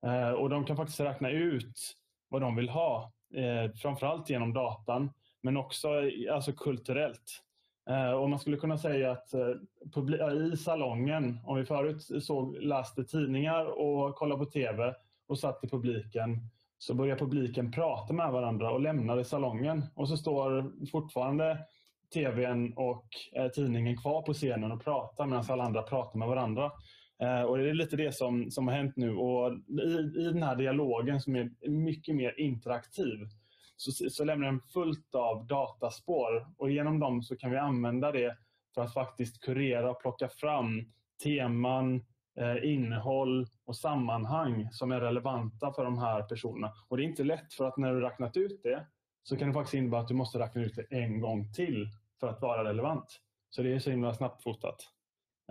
[0.06, 1.96] Eh, och de kan faktiskt räkna ut
[2.30, 3.12] vad de vill ha.
[3.34, 5.90] Eh, framförallt genom datan men också
[6.32, 7.42] alltså kulturellt.
[8.20, 9.34] Och man skulle kunna säga att
[10.54, 14.94] i salongen, om vi förut såg, läste tidningar och kollade på TV
[15.28, 19.86] och satt i publiken, så börjar publiken prata med varandra och lämnade salongen.
[19.96, 21.58] Och så står fortfarande
[22.16, 26.72] TVn och eh, tidningen kvar på scenen och pratar medan alla andra pratar med varandra.
[27.22, 29.16] Eh, och Det är lite det som, som har hänt nu.
[29.16, 29.54] Och
[29.86, 33.18] i, I den här dialogen som är mycket mer interaktiv
[33.78, 38.38] så, så lämnar den fullt av dataspår och genom dem så kan vi använda det
[38.76, 40.92] för att faktiskt kurera och plocka fram
[41.24, 41.96] teman,
[42.40, 46.74] eh, innehåll och sammanhang som är relevanta för de här personerna.
[46.88, 48.88] Och det är inte lätt för att när du räknat ut det
[49.24, 51.90] så kan det faktiskt innebära att du måste räkna ut det en gång till
[52.20, 53.22] för att vara relevant.
[53.50, 54.90] Så det är så himla snabbfotat.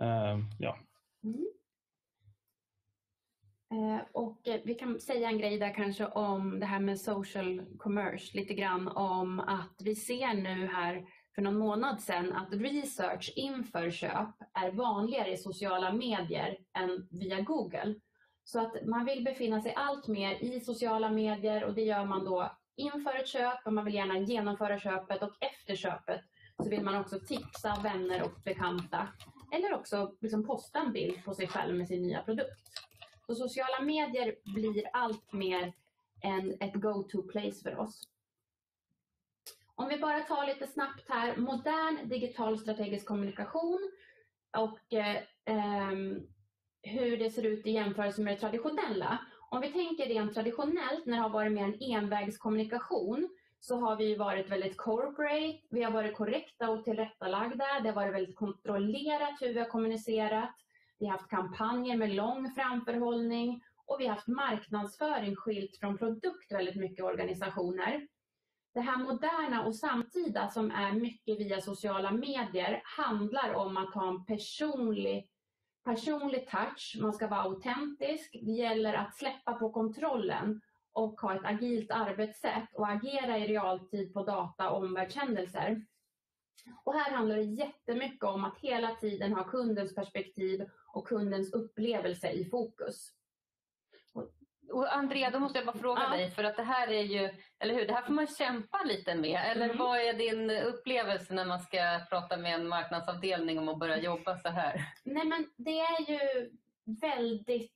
[0.01, 0.77] Uh, ehm, ja.
[1.23, 1.45] Mm.
[3.71, 7.61] Eh, och eh, vi kan säga en grej där kanske om det här med social
[7.77, 11.05] commerce, lite grann om att vi ser nu här
[11.35, 17.41] för någon månad sedan att research inför köp är vanligare i sociala medier än via
[17.41, 17.95] Google.
[18.43, 22.25] Så att man vill befinna sig allt mer i sociala medier och det gör man
[22.25, 26.21] då inför ett köp och man vill gärna genomföra köpet och efter köpet
[26.63, 29.07] så vill man också tipsa vänner och bekanta
[29.51, 32.61] eller också liksom posta en bild på sig själv med sin nya produkt.
[33.27, 35.73] Så sociala medier blir allt mer
[36.21, 38.01] en, ett go-to-place för oss.
[39.75, 43.91] Om vi bara tar lite snabbt här, modern digital strategisk kommunikation
[44.57, 46.27] och eh, ehm,
[46.81, 49.17] hur det ser ut i jämförelse med det traditionella.
[49.49, 53.34] Om vi tänker rent traditionellt när det har varit mer en envägskommunikation
[53.67, 58.13] så har vi varit väldigt corporate, vi har varit korrekta och tillrättalagda, det har varit
[58.13, 60.55] väldigt kontrollerat hur vi har kommunicerat.
[60.99, 66.51] Vi har haft kampanjer med lång framförhållning och vi har haft marknadsföring skilt från produkt
[66.51, 68.07] väldigt mycket organisationer.
[68.73, 74.09] Det här moderna och samtida som är mycket via sociala medier handlar om att ha
[74.09, 75.29] en personlig,
[75.85, 76.97] personlig touch.
[77.01, 78.35] Man ska vara autentisk.
[78.41, 80.61] Det gäller att släppa på kontrollen
[80.95, 85.85] och ha ett agilt arbetssätt och agera i realtid på data och omvärldshändelser.
[86.83, 92.29] Och här handlar det jättemycket om att hela tiden ha kundens perspektiv och kundens upplevelse
[92.29, 93.11] i fokus.
[94.71, 96.09] Och Andrea, då måste jag bara fråga ja.
[96.09, 97.29] dig, för att det här är ju,
[97.59, 99.51] eller hur, det här får man kämpa lite med.
[99.51, 99.77] Eller mm.
[99.77, 104.37] vad är din upplevelse när man ska prata med en marknadsavdelning om att börja jobba
[104.37, 104.81] så här?
[105.03, 106.51] Nej men det är ju
[107.01, 107.74] väldigt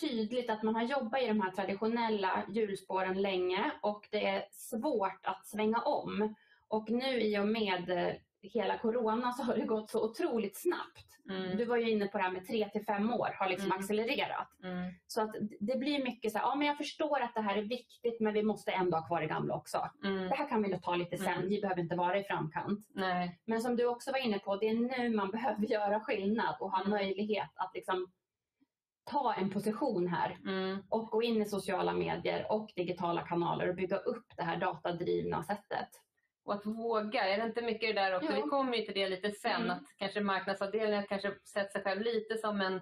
[0.00, 5.26] tydligt att man har jobbat i de här traditionella hjulspåren länge och det är svårt
[5.26, 6.34] att svänga om.
[6.68, 11.08] Och nu i och med eh, hela corona så har det gått så otroligt snabbt.
[11.30, 11.56] Mm.
[11.56, 13.78] Du var ju inne på det här med tre till fem år har liksom mm.
[13.78, 14.48] accelererat.
[14.64, 14.92] Mm.
[15.06, 17.62] Så att det blir mycket så här, ja men jag förstår att det här är
[17.62, 19.90] viktigt men vi måste ändå ha kvar det gamla också.
[20.04, 20.28] Mm.
[20.28, 21.48] Det här kan vi nog ta lite sen, mm.
[21.48, 22.86] vi behöver inte vara i framkant.
[22.94, 23.40] Nej.
[23.44, 26.70] Men som du också var inne på, det är nu man behöver göra skillnad och
[26.70, 26.90] ha mm.
[26.90, 28.06] möjlighet att liksom
[29.10, 30.36] ta en position här
[30.88, 35.42] och gå in i sociala medier och digitala kanaler och bygga upp det här datadrivna
[35.42, 35.88] sättet.
[36.44, 38.28] Och att våga, är det inte mycket det där också?
[38.36, 38.42] Jo.
[38.44, 39.70] Vi kommer ju till det lite sen, mm.
[39.70, 42.80] att kanske marknadsavdelningen kanske sett sig själv lite som en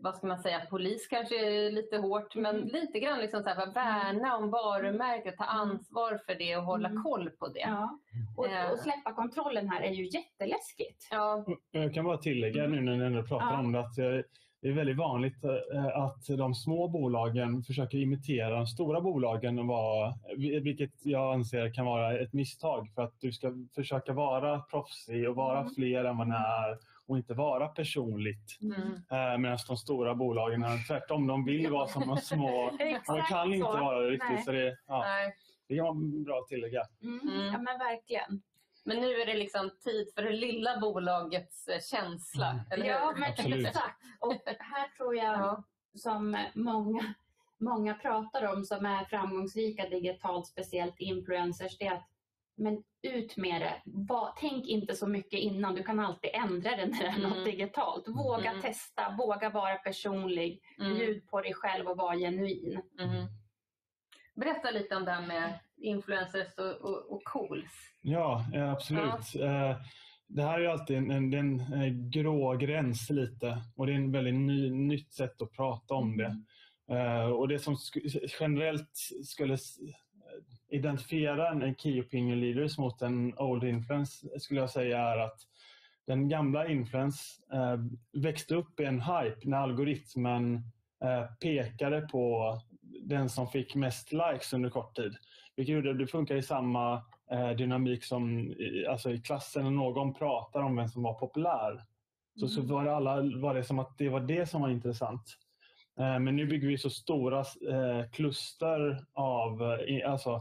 [0.00, 2.68] vad ska man säga, polis kanske är lite hårt, men Mm.
[2.68, 6.62] lite grann liksom så här, för att värna om varumärket, ta ansvar för det och
[6.62, 7.02] hålla Mm.
[7.02, 7.60] koll på det.
[7.60, 7.98] Ja.
[8.36, 8.70] Och, Eh.
[8.72, 11.08] och släppa kontrollen här är ju jätteläskigt.
[11.10, 13.58] Ja, Jag kan bara tillägga nu när ni ändå pratar Ja.
[13.58, 14.04] om det att eh,
[14.62, 19.66] det är väldigt vanligt eh, att de små bolagen försöker imitera de stora bolagen, och
[19.66, 20.14] vara,
[20.62, 22.88] vilket jag anser kan vara ett misstag.
[22.94, 25.74] För att du ska försöka vara proffsig och vara Mm.
[25.74, 28.58] fler än vad man är och inte vara personligt.
[28.62, 28.80] mm.
[29.32, 32.70] Eh, Medan de stora bolagen är tvärtom, de vill vara som de små.
[33.06, 33.72] De kan inte så.
[33.72, 34.28] vara det riktigt.
[34.30, 34.44] Nej.
[34.44, 35.04] Så det, ja,
[35.68, 35.94] det kan vara
[36.24, 36.82] bra att tillägga.
[37.02, 37.20] Mm.
[37.20, 37.46] Mm.
[37.46, 38.42] Ja men verkligen.
[38.84, 42.64] Men nu är det liksom tid för det lilla bolagets eh, känsla, Mm.
[42.70, 43.66] eller Ja men Absolut.
[43.66, 44.02] exakt.
[44.20, 45.62] Och här tror jag Ja.
[45.94, 47.14] som många,
[47.58, 52.08] många pratar om som är framgångsrika digitalt, speciellt influencers, det är att
[52.54, 53.82] men ut med det.
[53.84, 55.74] Va, tänk inte så mycket innan.
[55.74, 57.30] Du kan alltid ändra det när det är Mm.
[57.30, 58.08] något digitalt.
[58.08, 58.62] Våga Mm.
[58.62, 60.62] testa, våga vara personlig.
[60.78, 60.94] Mm.
[60.94, 62.82] Bjud på dig själv och var genuin.
[62.98, 63.26] Mm.
[64.34, 67.72] Berätta lite om det här med influencers och, och, och cools.
[68.02, 69.34] Ja, eh, absolut.
[69.40, 69.76] Eh,
[70.26, 74.12] Det här är alltid en, en, en eh, grå gräns lite och det är en
[74.12, 76.36] väldigt ny, nytt sätt att prata om det.
[76.96, 78.90] Eh, Och det som sk- generellt
[79.24, 79.58] skulle
[80.68, 85.38] identifiera en key opinion leaders mot en old influence skulle jag säga är att
[86.06, 87.22] den gamla influence
[88.12, 90.60] växte upp i en hype när algoritmen
[91.40, 92.56] pekade på
[93.02, 95.12] den som fick mest likes under kort tid.
[95.56, 98.54] Vilket gjorde att det funkar i samma eh, dynamik som
[98.88, 101.82] alltså i klassen när någon pratar om vem som var populär.
[102.40, 105.38] Så, så var, det alla, var det som att det var det som var intressant.
[105.98, 109.62] Eh, men nu bygger vi så stora eh, kluster av
[110.06, 110.40] alltså, eh,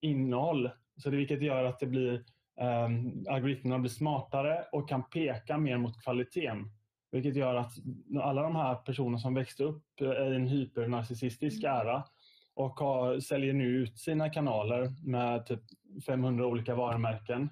[0.00, 0.70] innehåll.
[0.96, 2.14] Så det, vilket gör att det blir,
[2.60, 2.88] eh,
[3.34, 6.70] algoritmerna blir smartare och kan peka mer mot kvaliteten.
[7.10, 7.72] Vilket gör att
[8.22, 12.04] alla de här personerna som växte upp i en hypernarcissistisk ära
[12.54, 15.60] och har, säljer nu ut sina kanaler med typ
[16.06, 17.50] 500 olika varumärken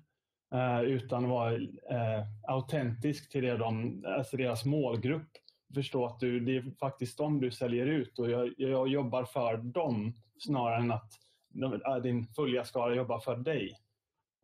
[0.55, 5.29] eh, utan att vara eh, autentisk till det de, alltså deras målgrupp.
[5.75, 9.57] Förstå att du, det är faktiskt dem du säljer ut och jag, jag jobbar för
[9.57, 11.13] dem snarare än att
[11.49, 13.77] de- eh, din följarskara jobbar för dig.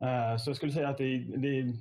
[0.04, 1.72] Eh, så jag skulle säga att det, det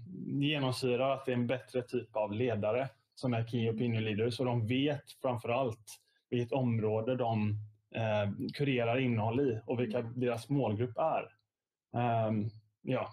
[0.47, 4.45] genomsyrar att det är en bättre typ av ledare som är Key Opinion Leaders och
[4.45, 5.99] de vet framför allt
[6.29, 7.55] vilket område de
[7.95, 11.31] eh, kurerar innehåll i och vilka deras målgrupp är.
[12.01, 12.49] Ehm,
[12.81, 13.11] ja,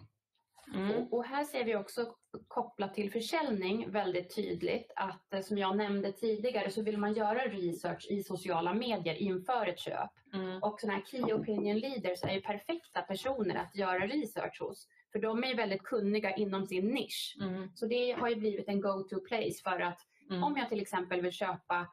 [0.75, 0.91] Mm.
[0.97, 2.15] Och, och här ser vi också
[2.49, 7.49] kopplat till försäljning väldigt tydligt att eh, som jag nämnde tidigare så vill man göra
[7.49, 10.11] research i sociala medier inför ett köp.
[10.35, 10.63] Mm.
[10.63, 14.89] Och sådana här key opinion leaders är ju perfekta personer att göra research hos.
[15.13, 17.37] För de är ju väldigt kunniga inom sin nisch.
[17.41, 17.69] Mm.
[17.75, 20.01] Så det har ju blivit en go-to place för att
[20.31, 20.45] Mm.
[20.45, 21.87] om jag till exempel vill köpa eh,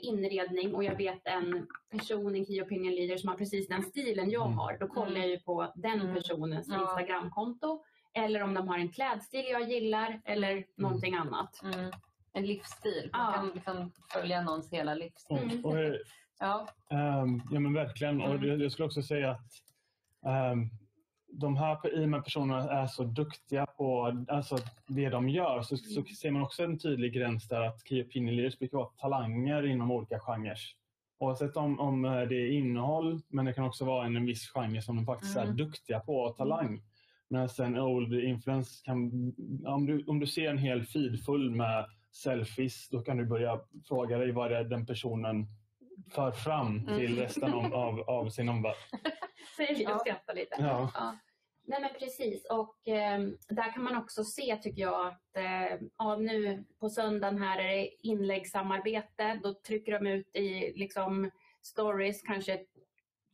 [0.00, 4.30] inredning och jag vet en person, en key opinion leader som har precis den stilen
[4.30, 4.58] jag Mm.
[4.58, 5.20] har, då kollar Mm.
[5.22, 6.14] jag ju på den Mm.
[6.14, 6.80] personens Ja.
[6.80, 7.84] Instagramkonto.
[8.14, 11.60] Eller om de har en klädstil jag gillar eller någonting annat.
[11.62, 11.90] Mm.
[12.32, 13.10] En livsstil.
[13.12, 13.32] Man Ja.
[13.32, 15.38] kan liksom följa någons hela livsstil.
[15.38, 15.64] Mm.
[15.64, 15.94] och, eh,
[16.40, 16.68] Ja.
[16.90, 18.20] Ehm, ja men verkligen.
[18.20, 18.48] Och Mm.
[18.48, 19.50] jag, jag skulle också säga att
[20.26, 20.70] ehm,
[21.40, 26.02] de här i med personerna är så duktiga på alltså, det de gör så, så
[26.04, 29.90] ser man också en tydlig gräns där att Key Opinion Leaders brukar vara talanger inom
[29.90, 30.58] olika genrer.
[31.18, 34.48] Oavsett om, om eh, det är innehåll, men det kan också vara en, en viss
[34.50, 35.48] genre som de faktiskt Mm.
[35.48, 36.82] är duktiga på och talang.
[37.28, 38.96] Medan en old influence kan,
[39.66, 43.60] om du, om du ser en hel feed full med selfies, då kan du börja
[43.88, 45.46] fråga dig vad det är den personen
[46.10, 47.16] för fram till Mm.
[47.16, 48.74] resten av, av, av sin omvärld.
[49.58, 49.98] Vi och Ja.
[49.98, 50.56] skrattar lite.
[50.58, 50.90] Ja.
[50.94, 51.16] Ja.
[51.66, 56.16] Nej men precis och eh, där kan man också se tycker jag att eh, ja,
[56.16, 59.40] nu på söndagen här är det inläggssamarbete.
[59.42, 61.30] Då trycker de ut i liksom
[61.62, 62.64] stories kanske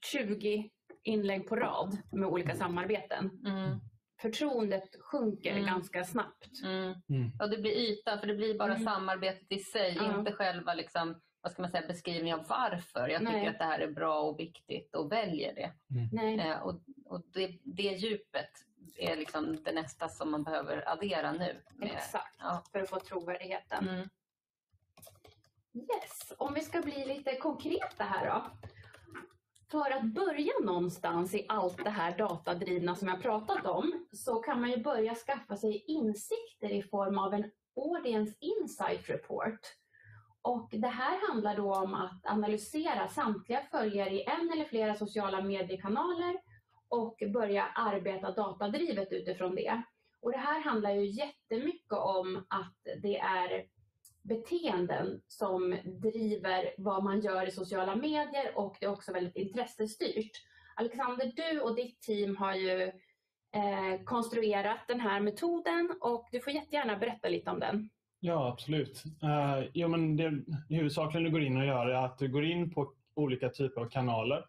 [0.06, 0.70] 20
[1.02, 3.30] inlägg på rad med olika samarbeten.
[3.46, 3.78] Mm.
[4.20, 5.66] Förtroendet sjunker Mm.
[5.66, 6.62] ganska snabbt.
[6.64, 6.94] Mm.
[7.08, 7.30] Mm.
[7.38, 8.84] Ja, det blir ytan, för det blir bara Mm.
[8.84, 13.32] samarbetet i sig, inte själva liksom, vad ska man säga, beskrivningen av varför jag Nej.
[13.34, 15.72] tycker att det här är bra och viktigt och väljer det.
[16.12, 16.38] Nej.
[16.40, 16.80] Eh, och
[17.11, 18.50] och det, det djupet
[18.96, 21.62] är liksom det nästa som man behöver addera nu.
[21.74, 22.62] Med, Exakt, Ja.
[22.72, 23.88] för att få trovärdigheten.
[23.88, 24.08] Mm.
[25.74, 28.46] Yes, om vi ska bli lite konkreta här då.
[29.70, 34.61] För att börja någonstans i allt det här datadrivna som jag pratat om så kan
[34.61, 39.61] man ju börja skaffa sig insikter i form av en Audience Insight Report.
[40.42, 45.40] Och det här handlar då om att analysera samtliga följare i en eller flera sociala
[45.42, 46.40] mediekanaler
[46.91, 49.82] och börja arbeta datadrivet utifrån det.
[50.20, 53.66] Och det här handlar ju jättemycket om att det är
[54.22, 60.30] beteenden som driver vad man gör i sociala medier och det är också väldigt intressestyrt.
[60.76, 62.82] Alexander, du och ditt team har ju
[63.53, 67.91] eh, konstruerat den här metoden och du får jättegärna berätta lite om den.
[68.20, 69.05] Ja, absolut.
[69.22, 72.45] Eh, uh, jo, men det huvudsakligen du går in och gör är att du går
[72.45, 74.45] in på olika typer av kanaler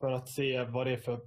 [0.00, 1.20] för att se vad det är för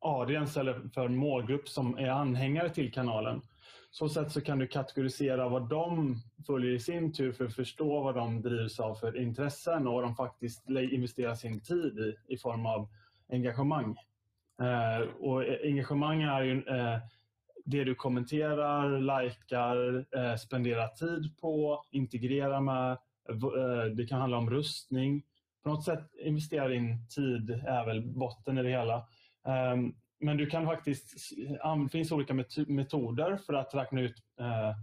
[0.00, 3.42] audience eller för målgrupp som är anhängare till kanalen.
[3.90, 8.02] Så sätt så kan du kategorisera vad de följer i sin tur för att förstå
[8.02, 12.36] vad de drivs av för intressen och vad de faktiskt investerar sin tid i, i
[12.36, 12.88] form av
[13.32, 13.96] engagemang.
[14.60, 16.98] Eh, och e-, engagemang är ju eh,
[17.64, 22.90] det du kommenterar, likar, eh, spenderar tid på, integrerar med.
[23.30, 25.22] Eh, det kan handla om rustning.
[25.62, 29.06] På något sätt investera din tid är väl botten i det hela.
[29.46, 31.36] Ehm, men du kan faktiskt,
[31.84, 32.34] det finns olika
[32.66, 34.76] metoder för att räkna ut eh,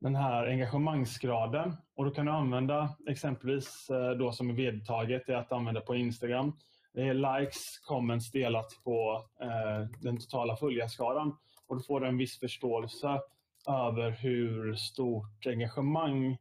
[0.00, 1.76] den här engagemangsgraden.
[1.96, 5.94] Och då kan du använda exempelvis eh, då som är vedtaget är att använda på
[5.94, 6.52] Instagram.
[6.92, 11.36] Det är likes, comments delat på eh, den totala följarskaran
[11.66, 13.20] och då får du en viss förståelse
[13.68, 16.36] över hur stort engagemang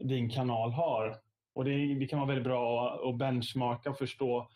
[0.00, 1.16] din kanal har.
[1.54, 4.48] Och det, kan vara väldigt bra att benchmarka och förstå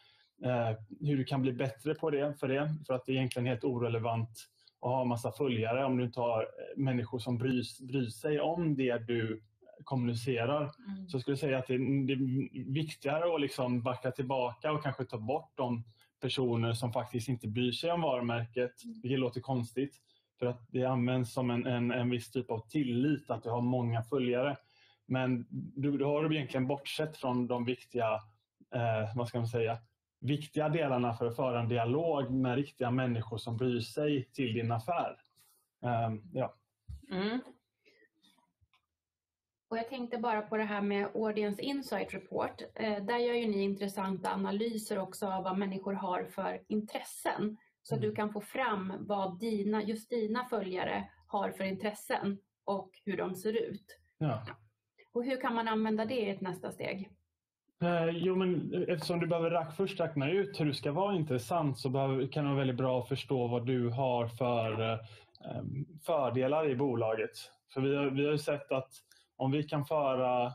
[1.00, 2.74] hur du kan bli bättre på det för det.
[2.86, 6.42] För att det är egentligen helt orelevant att ha massa följare om du inte har
[6.42, 9.42] eh, människor som bryr, bryr sig om det du
[9.84, 10.60] kommunicerar.
[10.62, 11.08] Mm.
[11.08, 15.04] Så jag skulle säga att det, det är viktigare att liksom backa tillbaka och kanske
[15.04, 15.84] ta bort de
[16.20, 19.00] personer som faktiskt inte bryr sig om varumärket, mm.
[19.02, 19.96] vilket låter konstigt.
[20.38, 23.60] För att det används som en, en, en viss typ av tillit, att du har
[23.60, 24.56] många följare.
[25.06, 28.12] Men du, du har egentligen bortsett från de viktiga,
[28.74, 29.78] eh, vad ska man säga,
[30.20, 34.72] viktiga delarna för att föra en dialog med riktiga människor som bryr sig till din
[34.72, 35.16] affär.
[35.80, 36.54] Um, ja.
[37.10, 37.40] Mm.
[39.70, 42.62] Och jag tänkte bara på det här med Audience Insight Report.
[42.74, 47.56] Eh, där gör ju ni intressanta analyser också av vad människor har för intressen.
[47.82, 48.08] Så mm.
[48.08, 53.34] du kan få fram vad dina, just dina följare har för intressen och hur de
[53.34, 53.98] ser ut.
[54.18, 54.46] Ja.
[55.12, 57.10] Och hur kan man använda det i ett nästa steg?
[57.82, 61.88] Eh, jo, men eftersom du behöver först räkna ut hur du ska vara intressant så
[61.88, 64.98] behöver, kan det vara väldigt bra att förstå vad du har för eh,
[65.44, 65.62] eh
[66.06, 67.30] fördelar i bolaget.
[67.74, 68.90] För vi har, vi har sett att
[69.36, 70.52] om vi kan föra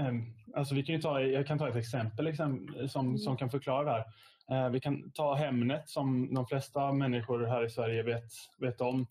[0.00, 3.18] ehm, Alltså vi kan ta, jag kan ta ett exempel som, mm.
[3.18, 4.04] som kan förklara det här.
[4.50, 9.06] Eh, vi kan ta Hemnet som de flesta människor här i Sverige vet, vet om.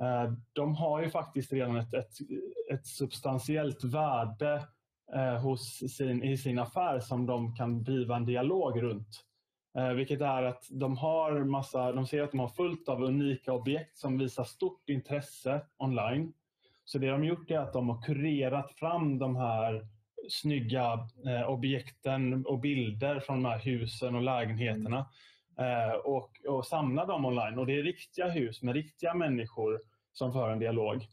[0.00, 2.12] Eh, de har ju faktiskt redan ett, ett,
[2.72, 4.62] ett substantiellt värde
[5.14, 9.24] eh, hos sin, i sin affär som de kan driva en dialog runt.
[9.78, 13.52] Eh, vilket är att de har massa, de ser att de har fullt av unika
[13.52, 16.32] objekt som visar stort intresse online.
[16.84, 19.86] Så det de gjort är att de har kurerat fram de här
[20.28, 20.92] snygga
[21.26, 25.06] eh, objekten och bilder från de här husen och lägenheterna
[25.58, 27.58] eh, och, och samlar dem online.
[27.58, 29.80] Och det är riktiga hus med riktiga människor
[30.12, 31.06] som för en dialog.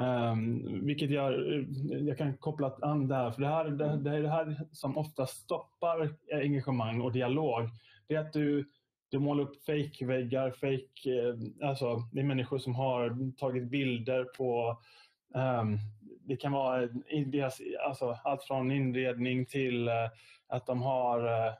[0.00, 4.22] Um, vilket jag, eh, jag kan koppla an där, för det, här, det, det är
[4.22, 7.68] det här som ofta stoppar engagemang och dialog.
[8.08, 8.70] Det är att du,
[9.10, 14.78] du målar upp fejkväggar, fake, eh, alltså det är människor som har tagit bilder på
[15.34, 15.78] Um,
[16.24, 16.88] det kan vara
[17.26, 19.94] deras, alltså, allt från inredning till uh,
[20.46, 21.52] att de har uh,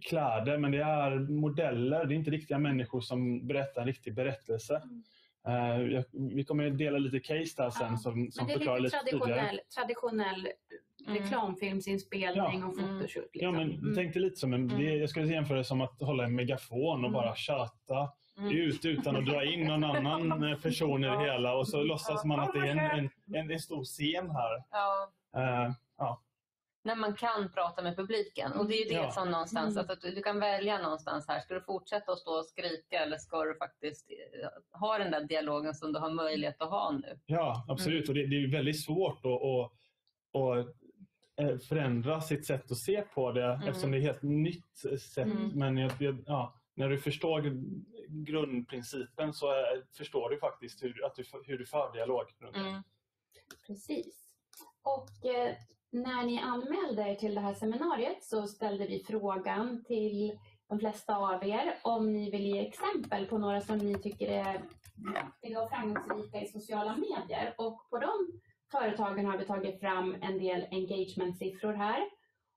[0.00, 2.04] kläder, men det är modeller.
[2.04, 4.76] Det är inte riktiga människor som berättar en riktig berättelse.
[4.76, 5.04] Mm
[5.52, 9.60] jag, vi kommer att dela lite case där sen ja, som, som förklarar lite traditionell,
[9.74, 10.48] traditionell
[11.06, 11.22] mm.
[11.22, 12.66] reklamfilmsinspelning ja.
[12.66, 13.30] och photoshoot.
[13.32, 13.40] Liksom.
[13.40, 13.94] Ja, men mm.
[13.94, 14.82] tänk dig lite som en, mm.
[14.82, 17.12] det, jag skulle jämföra det som att hålla en megafon och mm.
[17.12, 18.52] bara tjata mm.
[18.52, 22.40] ut utan att dra in någon annan person i det hela och så låtsas man
[22.40, 24.64] att det är en, en, en, en stor scen här.
[24.70, 25.08] Ja.
[25.36, 26.20] Uh, ja.
[26.84, 28.52] När man kan prata med publiken.
[28.52, 29.10] Och det är det ja.
[29.10, 29.90] som någonstans, mm.
[29.90, 31.40] att du, kan välja någonstans här.
[31.40, 35.24] Ska du fortsätta att stå och skrika eller ska du faktiskt eh, ha den där
[35.24, 37.18] dialogen som du har möjlighet att ha nu?
[37.26, 38.08] Ja, absolut.
[38.08, 38.10] Mm.
[38.10, 39.72] Och det, det, är väldigt svårt att, att,
[40.42, 40.66] att
[41.40, 43.68] eh, förändra sitt sätt att se på det mm.
[43.68, 44.78] eftersom det är ett helt nytt
[45.14, 45.26] sätt.
[45.26, 45.50] Mm.
[45.54, 45.92] Men jag,
[46.26, 47.40] ja, när du förstår
[48.08, 49.46] grundprincipen så
[49.96, 52.24] förstår du faktiskt hur, att du, hur du för dialog
[52.54, 52.82] mm.
[53.66, 54.24] Precis.
[54.82, 55.54] Och eh,
[55.94, 60.38] när ni anmälde er till det här seminariet så ställde vi frågan till
[60.68, 64.62] de flesta av er om ni vill ge exempel på några som ni tycker är
[64.96, 67.54] viktiga och framgångsrika i sociala medier.
[67.58, 68.40] Och på de
[68.70, 72.10] företagen har vi tagit fram en del engagement-siffror här.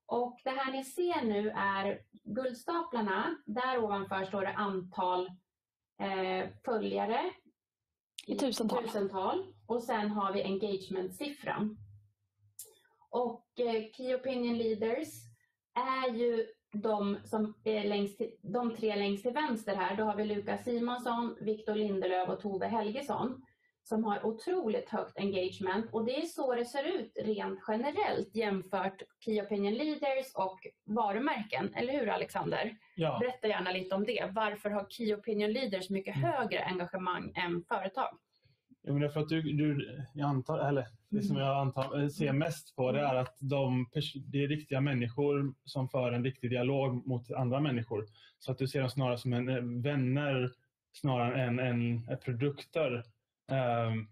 [0.06, 3.36] Och det här ni ser nu är guldstaplarna.
[3.46, 5.26] Där ovanför står det antal
[6.00, 7.32] eh, följare.
[8.26, 8.84] I tusental.
[8.84, 9.54] tusental.
[9.66, 11.76] Och sen har vi engagement-siffran.
[13.10, 15.08] Och eh, Key Opinion Leaders
[15.74, 19.96] är ju de, som är längst de tre längst till vänster här.
[19.96, 23.42] Då har vi Lukas Simonsson, Viktor Lindelöf och Tove Helgesson
[23.82, 29.02] som har otroligt högt engagement och det är så det ser ut rent generellt jämfört
[29.24, 31.74] Key Opinion Leaders och varumärken.
[31.74, 32.76] Eller hur Alexander?
[32.96, 33.18] Ja.
[33.20, 34.30] Berätta gärna lite om det.
[34.34, 36.30] Varför har Key Opinion Leaders mycket Mm.
[36.30, 38.18] högre engagemang än företag?
[38.82, 42.02] Ja, men det är för att du, du jag antar, eller det som jag antar,
[42.02, 46.24] eh, ser mest på det är att de, det är riktiga människor som för en
[46.24, 48.06] riktig dialog mot andra människor.
[48.38, 50.52] Så att du ser dem snarare som en, eh, vänner
[50.92, 53.04] snarare än, än produkter.
[53.50, 54.06] Ehm,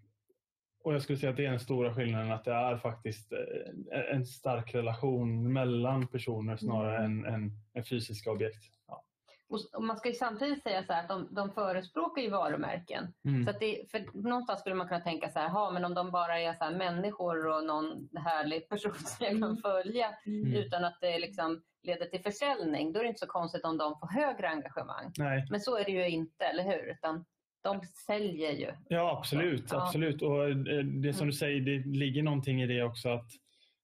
[0.83, 4.15] och jag skulle säga att det är den stora skillnaden att det är faktiskt eh,
[4.15, 8.63] en stark relation mellan personer snarare än, än, än fysiska objekt.
[8.87, 9.06] Ja.
[9.49, 13.13] Och och man ska ju samtidigt säga så här att de, de förespråkar ju varumärken.
[13.25, 13.43] Mm.
[13.45, 16.11] Så att det, för någonstans skulle man kunna tänka så här, "Ha, men om de
[16.11, 19.57] bara är så här människor och någon härlig person som jag kan Mm.
[19.57, 20.53] följa Mm.
[20.53, 23.99] utan att det liksom leder till försäljning, då är det inte så konstigt om de
[23.99, 25.11] får högre engagemang.
[25.17, 25.47] Nej.
[25.49, 26.91] Men så är det ju inte, eller hur?
[26.91, 27.25] Utan
[27.63, 28.71] de säljer ju.
[28.87, 29.65] Ja, absolut.
[29.71, 29.83] Ja.
[29.83, 30.21] absolut.
[30.21, 31.27] Och eh, det som Mm.
[31.27, 33.29] du säger, det ligger någonting i det också att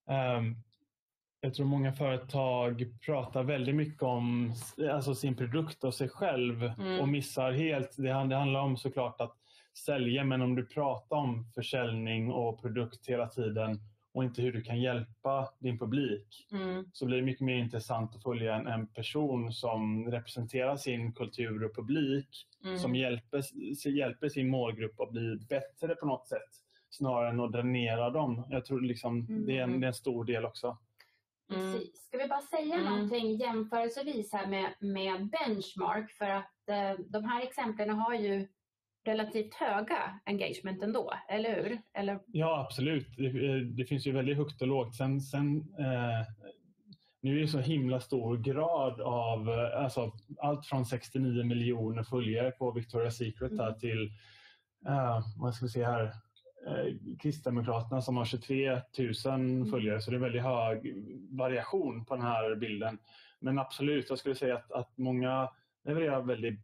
[0.09, 0.55] ehm,
[1.43, 4.53] jag tror många företag pratar väldigt mycket om
[4.91, 6.99] alltså sin produkt och sig själv Mm.
[6.99, 7.95] och missar helt.
[7.97, 9.35] Det, hand- det handlar om såklart att
[9.85, 13.79] sälja, men om du pratar om försäljning och produkt hela tiden
[14.13, 16.85] och inte hur du kan hjälpa din publik Mm.
[16.93, 21.63] så blir det mycket mer intressant att följa en, en person som representerar sin kultur
[21.63, 22.77] och publik Mm.
[22.79, 23.41] som hjälper,
[23.89, 26.49] hjälper sin målgrupp att bli bättre på något sätt
[26.89, 28.43] snarare än att dränera dem.
[28.49, 29.45] Jag tror liksom Mm.
[29.45, 30.77] det, är en, det är en stor del också.
[31.55, 31.73] Mm.
[31.73, 32.05] Precis.
[32.07, 32.85] Ska vi bara säga Mm.
[32.93, 38.47] någonting jämförelsevis här med, med benchmark för att eh, de här exemplen har ju
[39.05, 41.81] relativt höga engagement ändå, eller hur?
[41.93, 43.07] Eller, Ja, absolut.
[43.17, 44.95] Det, eh, det finns ju väldigt högt och lågt.
[44.95, 46.27] Sen, sen, eh,
[47.21, 52.51] nu är det så himla stor grad av eh, alltså, allt från 69 miljoner följare
[52.51, 53.79] på Victoria's Secret Mm.
[53.79, 54.11] till
[54.87, 56.13] eh, vad ska vi se här,
[57.19, 58.81] Kristdemokraterna som har 23
[59.25, 60.01] 000 följare.
[60.01, 60.95] Så det är väldigt hög
[61.29, 62.97] variation på den här bilden.
[63.39, 65.49] Men absolut, jag skulle säga att, att många
[65.85, 66.59] levererar väldigt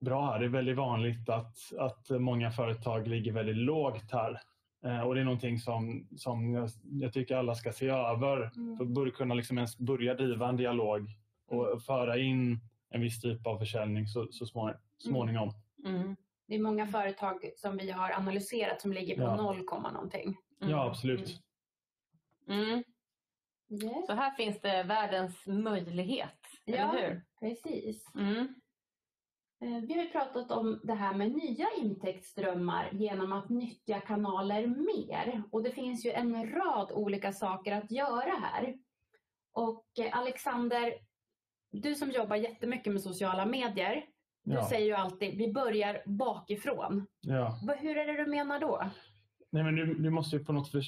[0.00, 0.38] bra här.
[0.38, 4.40] Det är väldigt vanligt att, att många företag ligger väldigt lågt här.
[4.84, 8.94] Eh, och det är någonting som, som jag, jag tycker alla ska se över Mm.
[8.94, 11.08] för att kunna liksom ens börja driva en dialog
[11.48, 15.52] och föra in en viss typ av försäljning så, så små, småningom.
[15.84, 16.16] Mm.
[16.46, 19.36] Det är många företag som vi har analyserat som ligger på Ja.
[19.36, 20.36] 0, komma någonting.
[20.60, 20.70] Mm.
[20.72, 21.42] Ja, absolut.
[22.48, 22.82] Mm.
[23.82, 24.06] Yes.
[24.06, 26.74] Så här finns det världens möjlighet, Ja.
[26.76, 27.22] eller hur?
[27.40, 28.14] Precis.
[28.14, 28.38] Mm.
[29.60, 34.66] Eh, Vi har ju pratat om det här med nya intäktsströmmar genom att nyttja kanaler
[34.66, 35.42] mer.
[35.50, 38.78] Och det finns ju en rad olika saker att göra här.
[39.52, 40.94] Och eh, Alexander,
[41.70, 44.06] du som jobbar jättemycket med sociala medier,
[44.46, 44.68] du Ja.
[44.68, 47.06] säger ju alltid vi börjar bakifrån.
[47.20, 47.58] Ja.
[47.80, 48.82] Hur är det du menar då?
[49.50, 50.78] Nej, men du, du måste ju på något för,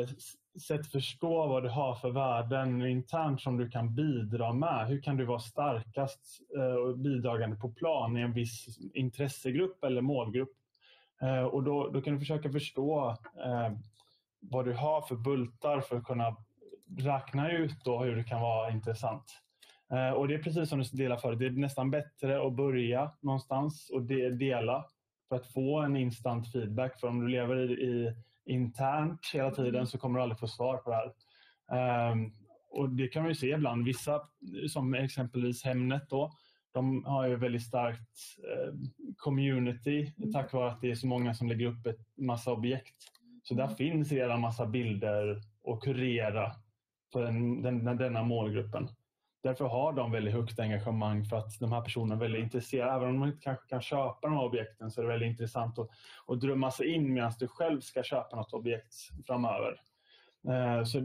[0.00, 0.06] eh,
[0.68, 4.86] sätt förstå vad du har för värden internt som du kan bidra med.
[4.88, 6.20] Hur kan du vara starkast
[6.56, 10.52] eh, och bidragande på plan i en viss intressegrupp eller målgrupp?
[11.22, 13.08] Eh, och då, då kan du försöka förstå
[13.44, 13.72] eh,
[14.40, 16.36] vad du har för bultar för att kunna
[16.98, 19.42] räkna ut då hur det kan vara intressant.
[19.92, 23.12] Eh, och det är precis som du delar förut, det är nästan bättre att börja
[23.20, 24.02] någonstans och
[24.38, 24.84] dela
[25.28, 27.00] för att få en instant feedback.
[27.00, 28.14] För om du lever i, i
[28.52, 31.12] internt hela tiden så kommer du aldrig få svar på det här.
[31.78, 32.32] Ehm,
[32.70, 33.84] och det kan man ju se ibland.
[33.84, 34.20] Vissa,
[34.68, 36.32] som exempelvis Hemnet då,
[36.72, 38.74] de har ju väldigt starkt eh,
[39.16, 42.96] community tack vare att det är så många som lägger upp ett massa objekt.
[43.42, 46.52] Så där finns redan massa bilder att kurera
[47.12, 48.88] för den, den, denna målgruppen.
[49.46, 52.92] Därför har de väldigt högt engagemang för att de här personerna är väldigt intresserade.
[52.92, 55.78] Även om de inte kanske kan köpa de här objekten så är det väldigt intressant
[55.78, 55.88] att,
[56.26, 58.94] att drömma sig in medan du själv ska köpa något objekt
[59.26, 59.80] framöver.
[60.48, 61.00] Eh, Så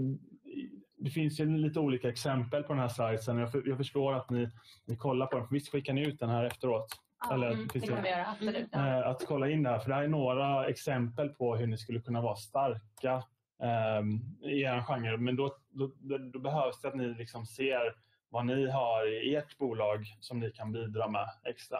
[0.97, 3.37] det finns ju lite olika exempel på den här slidesen.
[3.37, 4.49] Jag, för, jag förstår att ni,
[4.85, 5.47] ni kollar på den.
[5.47, 6.87] För visst skickar ni ut den här efteråt?
[7.31, 8.67] Eller, Mm, det kan vi göra, absolut.
[8.71, 8.87] Ja.
[8.99, 9.79] eh, att kolla in det här.
[9.79, 13.23] För det här är några exempel på hur ni skulle kunna vara starka
[13.63, 15.17] eh, i er genre.
[15.17, 17.95] Men då, då, då, då behövs det att ni liksom ser
[18.31, 21.77] vad ni har i ert bolag som ni kan bidra med extra.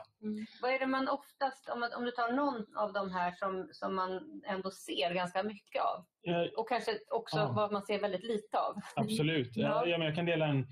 [0.62, 3.95] Vad är det man oftast, om, om du tar någon av de här som, som
[3.95, 7.52] man ändå ser ganska mycket av Eh, och kanske också Ja.
[7.52, 8.76] vad man ser väldigt lite av.
[8.95, 9.52] Absolut.
[9.56, 9.88] Ja.
[9.88, 9.97] Ja.
[9.97, 10.68] Men jag kan dela en...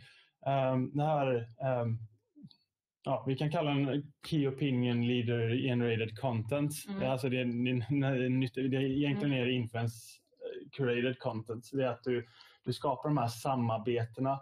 [0.46, 1.36] Um, det här,
[1.82, 1.98] um,
[3.04, 6.72] ja, vi kan kalla den Key Opinion Leader Generated Content.
[6.90, 7.12] Mm.
[7.12, 9.98] Alltså det, det, det, egentligen är det influence
[10.32, 11.70] eh, curated content.
[11.74, 12.28] Det är att du,
[12.64, 14.40] du skapar de här samarbetena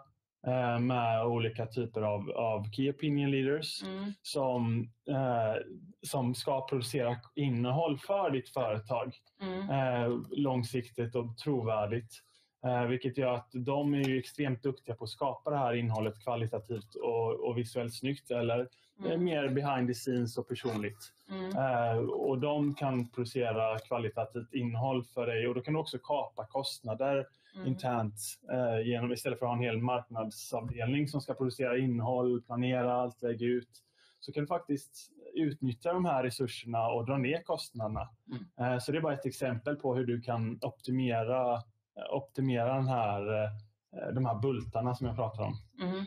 [0.80, 4.12] med olika typer av, av Key Opinion Leaders Mm.
[4.22, 5.62] som, eh,
[6.02, 9.12] som ska producera innehåll för ditt företag
[9.42, 9.70] Mm.
[9.70, 12.12] eh, långsiktigt och trovärdigt.
[12.66, 16.94] Eh, vilket gör att de är extremt duktiga på att skapa det här innehållet kvalitativt
[16.94, 18.66] och, och visuellt snyggt eller eh,
[19.06, 19.24] Mm.
[19.24, 21.12] mer behind the scenes och personligt.
[21.30, 21.56] Mm.
[21.56, 26.46] Eh, och de kan producera kvalitativt innehåll för dig och då kan du också kapa
[26.46, 27.26] kostnader
[27.58, 27.68] Mm.
[27.68, 28.14] internt
[28.52, 33.22] eh, genom, istället för att ha en hel marknadsavdelning som ska producera innehåll, planera allt,
[33.22, 33.84] lägga ut.
[34.20, 38.08] Så kan du faktiskt utnyttja de här resurserna och dra ner kostnaderna.
[38.30, 38.72] Mm.
[38.72, 42.88] Eh, så det är bara ett exempel på hur du kan optimera, eh, optimera den
[42.88, 45.54] här, eh, de här bultarna som jag pratar om.
[45.82, 46.04] Mm.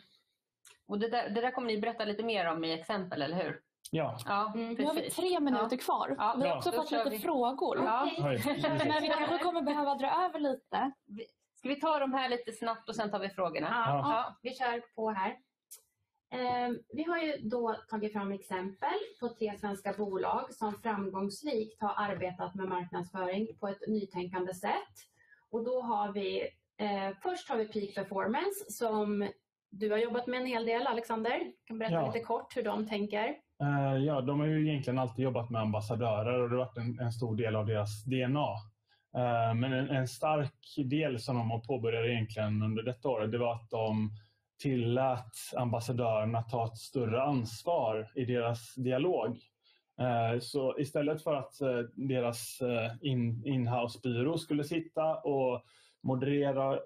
[0.87, 3.61] Och det där, det där kommer ni berätta lite mer om i exempel, eller hur?
[3.91, 6.15] Ja, Ja, Mm, nu har vi tre minuter kvar.
[6.17, 6.57] Ja, vi har ja.
[6.57, 7.19] också fått lite vi.
[7.19, 7.77] frågor.
[7.77, 8.09] Ja.
[8.87, 10.91] Men vi kanske kommer behöva dra över lite.
[11.61, 13.67] Ska vi ta de här lite snabbt och sen tar vi frågorna?
[13.71, 14.01] Ja, Ja.
[14.03, 15.29] ja, vi kör på här.
[16.33, 21.93] Eh, vi har ju då tagit fram exempel på tre svenska bolag som framgångsrikt har
[21.97, 24.95] arbetat med marknadsföring på ett nytänkande sätt.
[25.51, 26.41] Och då har vi,
[26.77, 29.27] eh, först har vi Peak Performance som
[29.71, 31.39] du har jobbat med en hel del, Alexander.
[31.39, 32.05] Du kan berätta Ja.
[32.13, 33.27] lite kort hur de tänker.
[33.61, 36.99] Eh, Ja, de har ju egentligen alltid jobbat med ambassadörer och det har varit en,
[36.99, 38.47] en stor del av deras DNA.
[39.15, 43.37] Eh, men en, en stark del som de har påbörjat egentligen under detta året, det
[43.37, 44.11] var att de
[44.61, 49.37] tillät ambassadörerna ta ett större ansvar i deras dialog.
[49.99, 52.59] Eh, så istället för att eh, deras
[53.01, 55.65] in, inhouse-byrå skulle sitta och
[56.03, 56.79] moderera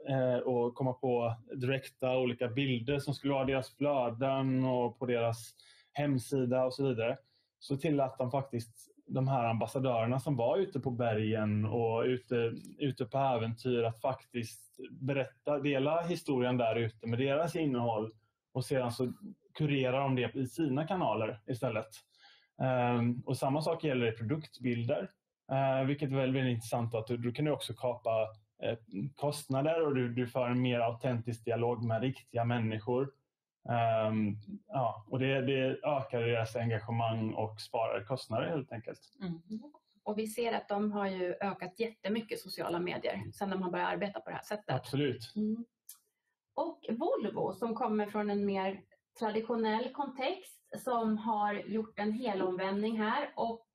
[0.44, 5.54] och komma på direkta olika bilder som skulle vara deras flöden och på deras
[5.94, 7.18] hemsida och så vidare,
[7.60, 13.06] så tillät de faktiskt de här ambassadörerna som var ute på bergen och ute, ute
[13.06, 18.12] på äventyr att faktiskt berätta, dela historien där ute med deras innehåll
[18.54, 19.14] och sedan så
[19.54, 21.90] kurerar de det i sina kanaler istället.
[22.62, 25.10] Ehm, och samma sak gäller i produktbilder,
[25.52, 28.28] ehm, vilket är väldigt, väldigt intressant att du, du kan du också kapa
[28.64, 28.78] eh,
[29.16, 33.12] kostnader och du, du för en mer autentisk dialog med riktiga människor.
[33.70, 34.38] Ehm,
[34.68, 39.00] ja, och det, det ökar deras engagemang och sparar kostnader helt enkelt.
[39.22, 39.42] Mm.
[40.04, 43.90] Och vi ser att de har ju ökat jättemycket sociala medier sedan de har börjat
[43.90, 44.76] arbeta på det här sättet.
[44.76, 45.34] Absolut.
[45.36, 45.66] Mm.
[46.56, 48.82] Och Volvo som kommer från en mer
[49.20, 53.68] traditionell kontext som har gjort en helomvändning här och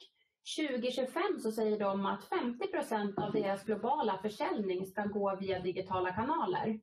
[0.58, 6.80] 2025 så säger de att 50% av deras globala försäljning ska gå via digitala kanaler.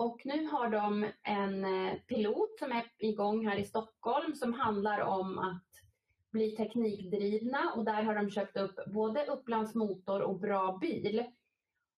[0.00, 5.00] Och nu har de en eh, pilot som är igång här i Stockholm som handlar
[5.00, 5.66] om att
[6.30, 11.24] bli teknikdrivna och där har de köpt upp både Upplands Motor och Bra Bil.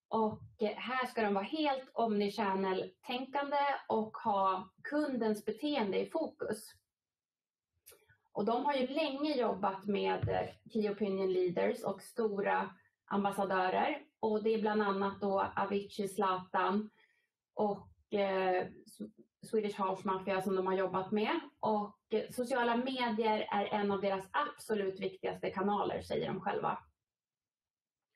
[0.08, 3.56] Och eh, här ska de vara helt omnichannel-tänkande
[3.88, 6.70] och ha kundens beteende i fokus.
[8.32, 12.70] Och de har ju länge jobbat med eh, Key Opinion Leaders och stora
[13.04, 14.02] ambassadörer.
[14.20, 16.90] Och det är bland annat då Avicii, Zlatan
[17.54, 18.66] och eh,
[19.50, 21.40] Swedish House Mafia som de har jobbat med.
[21.60, 26.78] Och eh, sociala medier är en av deras absolut viktigaste kanaler, säger de själva.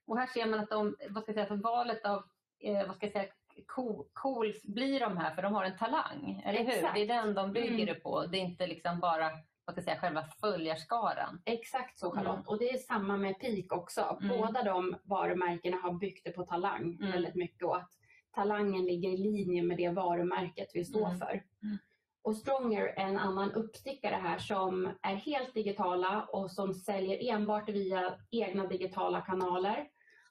[0.07, 2.23] Och här ser man att de, vad ska jag säga, för valet av
[2.61, 3.33] eh, vad ska jag säga,
[3.67, 6.95] cool, cools blir de här för de har en talang, eller hur?
[6.95, 7.87] Det är den de bygger Mm.
[7.87, 8.27] det på.
[8.27, 9.31] Det är inte liksom bara
[9.65, 11.43] vad ska jag säga, själva följarskaran.
[11.45, 12.35] Exakt så Charlotte.
[12.35, 12.47] Mm.
[12.47, 14.19] Och det är samma med Peak också.
[14.23, 14.39] Mm.
[14.39, 17.13] Båda de varumärkena har byggt det på talang Mm.
[17.13, 17.91] väldigt mycket och att
[18.37, 21.19] talangen ligger i linje med det varumärket vi står Mm.
[21.19, 21.43] för.
[21.63, 21.79] Mm.
[22.23, 27.69] Och Stronger är en annan uppstickare här som är helt digitala och som säljer enbart
[27.69, 29.89] via egna digitala kanaler.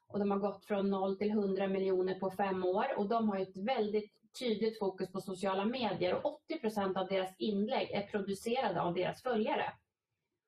[0.07, 3.39] Och de har gått från 0 till 100 miljoner på fem år och de har
[3.39, 8.93] ett väldigt tydligt fokus på sociala medier och 80% av deras inlägg är producerade av
[8.93, 9.73] deras följare.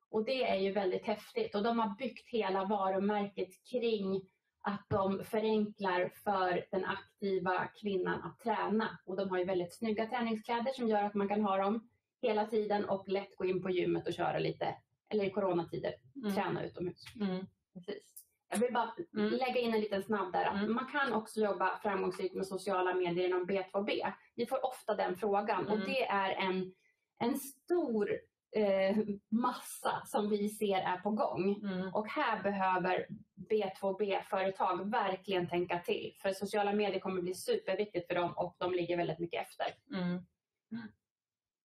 [0.10, 4.22] Och det är ju väldigt häftigt och de har byggt hela varumärket kring
[4.68, 9.00] att de förenklar för den aktiva kvinnan att träna.
[9.06, 11.90] Och de har ju väldigt snygga träningskläder som gör att man kan ha dem
[12.22, 14.76] hela tiden och lätt gå in på gymmet och köra lite,
[15.10, 16.36] eller i coronatider, Mm.
[16.36, 17.04] träna utomhus.
[17.22, 17.46] Mm.
[17.74, 18.04] Precis.
[18.50, 19.30] Jag vill bara Mm.
[19.30, 20.46] lägga in en liten snabb där.
[20.46, 20.74] Mm.
[20.74, 24.14] Man kan också jobba framgångsrikt med sociala medier inom B2B.
[24.36, 25.88] Vi får ofta den frågan och Mm.
[25.88, 26.74] det är en,
[27.20, 28.10] en stor
[28.58, 28.98] eh,
[29.30, 31.60] massa som vi ser är på gång.
[31.64, 31.94] Mm.
[31.94, 33.08] Och här behöver
[33.50, 36.14] B2B-företag verkligen tänka till.
[36.22, 39.68] För sociala medier kommer bli superviktigt för dem och de ligger väldigt mycket efter.
[39.98, 40.26] Mm.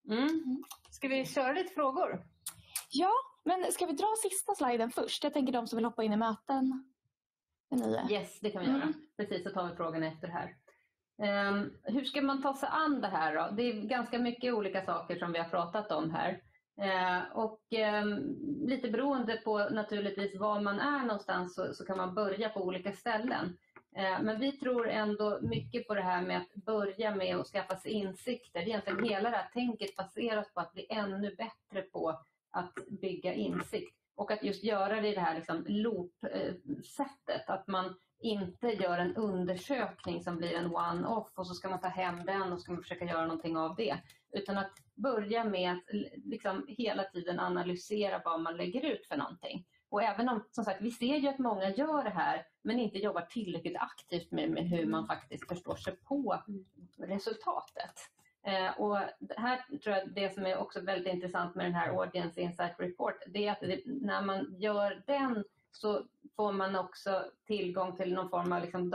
[0.08, 0.64] Mm.
[0.90, 2.26] Ska vi köra lite frågor?
[2.90, 3.12] Ja,
[3.44, 5.24] men ska vi dra sista sliden först?
[5.24, 6.92] Jag tänker de som vill hoppa in i möten.
[8.10, 8.82] Yes, det kan vi göra.
[8.82, 8.94] Mm.
[9.16, 10.56] Precis, så tar vi frågorna efter här.
[11.22, 13.56] Ehm, hur ska man ta sig an det här då?
[13.56, 16.42] Det är ganska mycket olika saker som vi har pratat om här.
[16.80, 22.14] Eh, och ehm, lite beroende på naturligtvis var man är någonstans så, så kan man
[22.14, 23.56] börja på olika ställen.
[23.96, 27.76] Eh, men vi tror ändå mycket på det här med att börja med att skaffa
[27.76, 28.60] sig insikter.
[28.60, 32.20] Egentligen hela det här tänket baseras på att bli ännu bättre på
[32.50, 33.96] att bygga insikt.
[34.14, 37.48] Och att just göra det i det här liksom loop-sättet.
[37.48, 41.80] Eh, att man inte gör en undersökning som blir en one-off och så ska man
[41.80, 43.96] ta hem den och ska man försöka göra någonting av det.
[44.32, 45.84] Utan att börja med att
[46.24, 49.66] liksom hela tiden analysera vad man lägger ut för någonting.
[49.88, 52.98] Och även om, som sagt, vi ser ju att många gör det här men inte
[52.98, 56.42] jobbar tillräckligt aktivt med, med hur man faktiskt förstår sig på
[56.98, 57.94] resultatet.
[58.46, 58.98] Eh, och
[59.36, 63.22] här tror jag det som är också väldigt intressant med den här Audience Insight Report,
[63.26, 66.06] det är att det, när man gör den så
[66.36, 68.90] får man också tillgång till någon form av liksom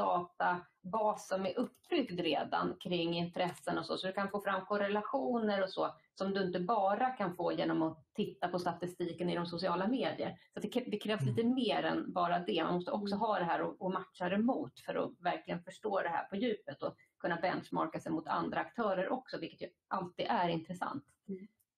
[0.91, 3.97] databas som är uppbyggd redan kring intressen och så.
[3.97, 7.81] Så du kan få fram korrelationer och så som du inte bara kan få genom
[7.81, 10.37] att titta på statistiken i de sociala medier.
[10.53, 12.63] Så det, det krävs lite mer än bara det.
[12.63, 16.01] Man måste också ha det här och, och matcha det mot för att verkligen förstå
[16.01, 20.25] det här på djupet och kunna benchmarka sig mot andra aktörer också, vilket ju alltid
[20.29, 21.03] är intressant.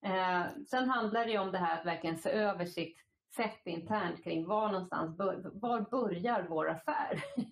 [0.05, 2.97] Eh, sen handlar det ju om det här att verkligen se över sitt
[3.35, 7.23] sätt internt kring var någonstans bör, var börjar vår affär?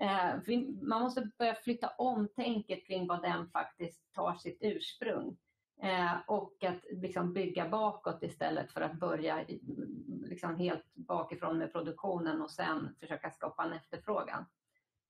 [0.00, 5.36] Eh, vi, man måste börja flytta om tänket kring vad den faktiskt tar sitt ursprung.
[5.82, 9.44] Eh, och att liksom bygga bakåt istället för att börja
[10.24, 14.44] liksom helt bakifrån med produktionen och sen försöka skapa en efterfrågan.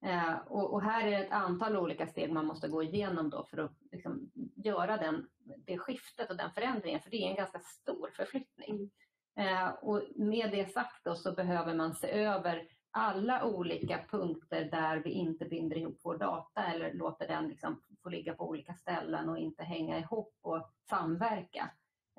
[0.04, 3.44] Eh, och, och, här är det ett antal olika steg man måste gå igenom då
[3.44, 5.28] för att liksom göra den,
[5.66, 8.90] det skiftet och den förändringen, för det är en ganska stor förflyttning.
[9.38, 14.96] Eh, och med det sagt då så behöver man se över alla olika punkter där
[14.96, 19.28] vi inte binder ihop vår data eller låter den liksom få ligga på olika ställen
[19.28, 21.70] och inte hänga ihop och samverka.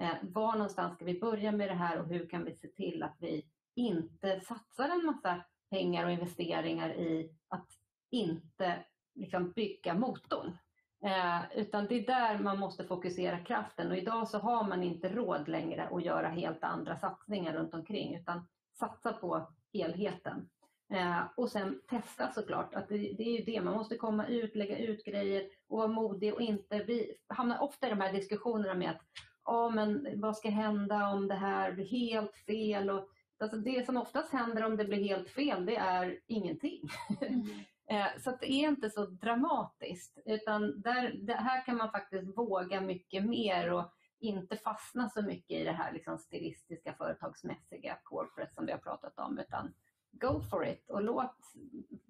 [0.02, 3.04] Eh, var någonstans ska vi börja med det här och hur kan vi se till
[3.04, 3.46] att vi
[3.76, 7.68] inte satsar en massa pengar och investeringar i att
[8.12, 10.58] inte liksom bygga motorn.
[11.06, 15.10] Eh, utan det är där man måste fokusera kraften och idag så har man inte
[15.10, 18.48] råd längre att göra helt andra satsningar runt omkring utan
[18.80, 20.50] satsa på helheten.
[20.94, 24.56] Eh, och sen testa såklart, att det, det är ju det, man måste komma ut,
[24.56, 28.74] lägga ut grejer och vara modig och inte bli, hamna ofta i de här diskussionerna
[28.74, 29.02] med att
[29.46, 33.10] ja men vad ska hända om det här blir helt fel och
[33.42, 36.82] Alltså det som oftast händer om det blir helt fel, det är ingenting.
[37.22, 37.46] Mm.
[37.90, 42.82] Eh, så det är inte så dramatiskt, utan där, det här kan man faktiskt våga
[42.82, 48.66] mycket mer och inte fastna så mycket i det här liksom stilistiska, företagsmässiga, corporate som
[48.66, 49.74] vi har pratat om, utan
[50.12, 51.36] go for it och låt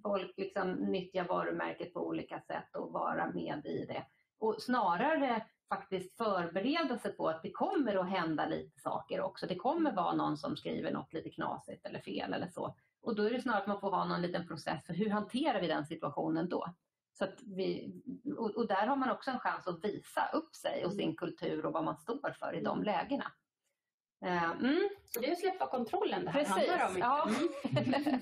[0.03, 4.05] folk liksom nyttja varumärket på olika sätt och vara med i det.
[4.39, 9.47] Och snarare faktiskt förbereda sig på att det kommer att hända lite saker också.
[9.47, 12.75] Det kommer vara någon som skriver något lite knasigt eller fel eller så.
[13.01, 15.61] Och då är det snarare att man får ha någon liten process för hur hanterar
[15.61, 16.73] vi den situationen då?
[17.13, 17.93] Så att vi,
[18.37, 21.65] och, och där har man också en chans att visa upp sig och sin kultur
[21.65, 23.31] och vad man står för i de lägena.
[24.25, 24.89] Eh, mm.
[25.05, 26.69] Så det är att släppa kontrollen det här Precis.
[26.69, 26.97] handlar om.
[26.97, 27.27] Ja.
[27.69, 28.19] Mm.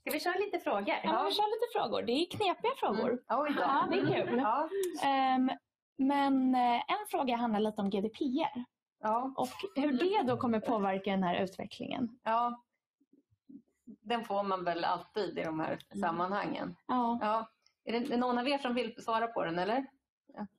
[0.00, 0.94] Ska vi köra lite frågor?
[1.04, 2.02] Ja, vi kör lite frågor.
[2.02, 3.08] Det är knepiga frågor.
[3.08, 3.20] Mm.
[3.28, 3.60] Oj då.
[3.60, 4.38] Ja, det är kul.
[4.38, 4.68] Ja.
[5.04, 5.50] Ehm,
[5.96, 8.64] men eh, en fråga handlar lite om GDPR
[9.00, 9.32] Ja.
[9.36, 12.18] och hur det då kommer påverka den här utvecklingen.
[12.24, 12.62] ja.
[14.08, 16.76] Den får man väl alltid i de här sammanhangen.
[16.86, 17.48] Ja, Ja.
[17.84, 19.86] Är det någon av er som vill svara på den eller?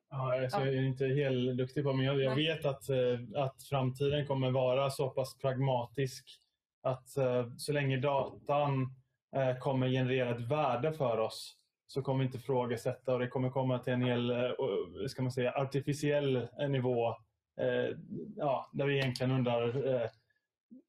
[0.09, 3.63] Ja, alltså, jag är inte helt duktig på men jag, jag vet att, eh, att
[3.69, 6.25] framtiden kommer vara så pass pragmatisk
[6.83, 8.95] att eh, så länge datan
[9.35, 11.55] eh, kommer generera ett värde för oss
[11.87, 14.33] så kommer vi inte ifrågasätta och det kommer komma till en hel
[15.07, 17.15] ska man säga, artificiell nivå
[18.35, 20.09] ja, där vi egentligen undrar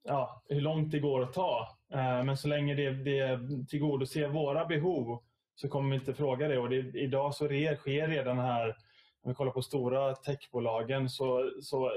[0.05, 1.69] ja, hur långt det går att ta.
[1.93, 5.23] Eh, men så länge det, det tillgodoser våra behov
[5.55, 6.59] så kommer vi inte fråga det.
[6.59, 8.77] Och det, idag så re, sker redan här
[9.23, 11.93] om vi kollar på stora techbolagen så, så eh,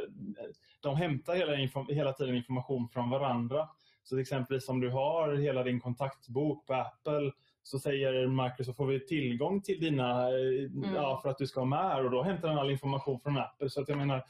[0.82, 1.56] de hämtar hela,
[1.88, 3.70] hela tiden information från varandra.
[4.04, 7.32] Så till exempel om du har hela din kontaktbok på Apple
[7.64, 11.70] så säger Microsoft får vi tillgång till dina, eh, ja, för att du ska vara
[11.70, 13.70] med här och då hämtar den all information från Apple.
[13.70, 14.24] Så att jag menar,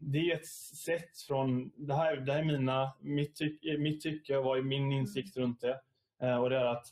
[0.00, 0.46] det är ett
[0.86, 4.62] sätt från, det här, det här är mina, mitt, tyck, mitt tycke och vad är
[4.62, 5.80] min insikt runt det.
[6.22, 6.86] Eh, och det är att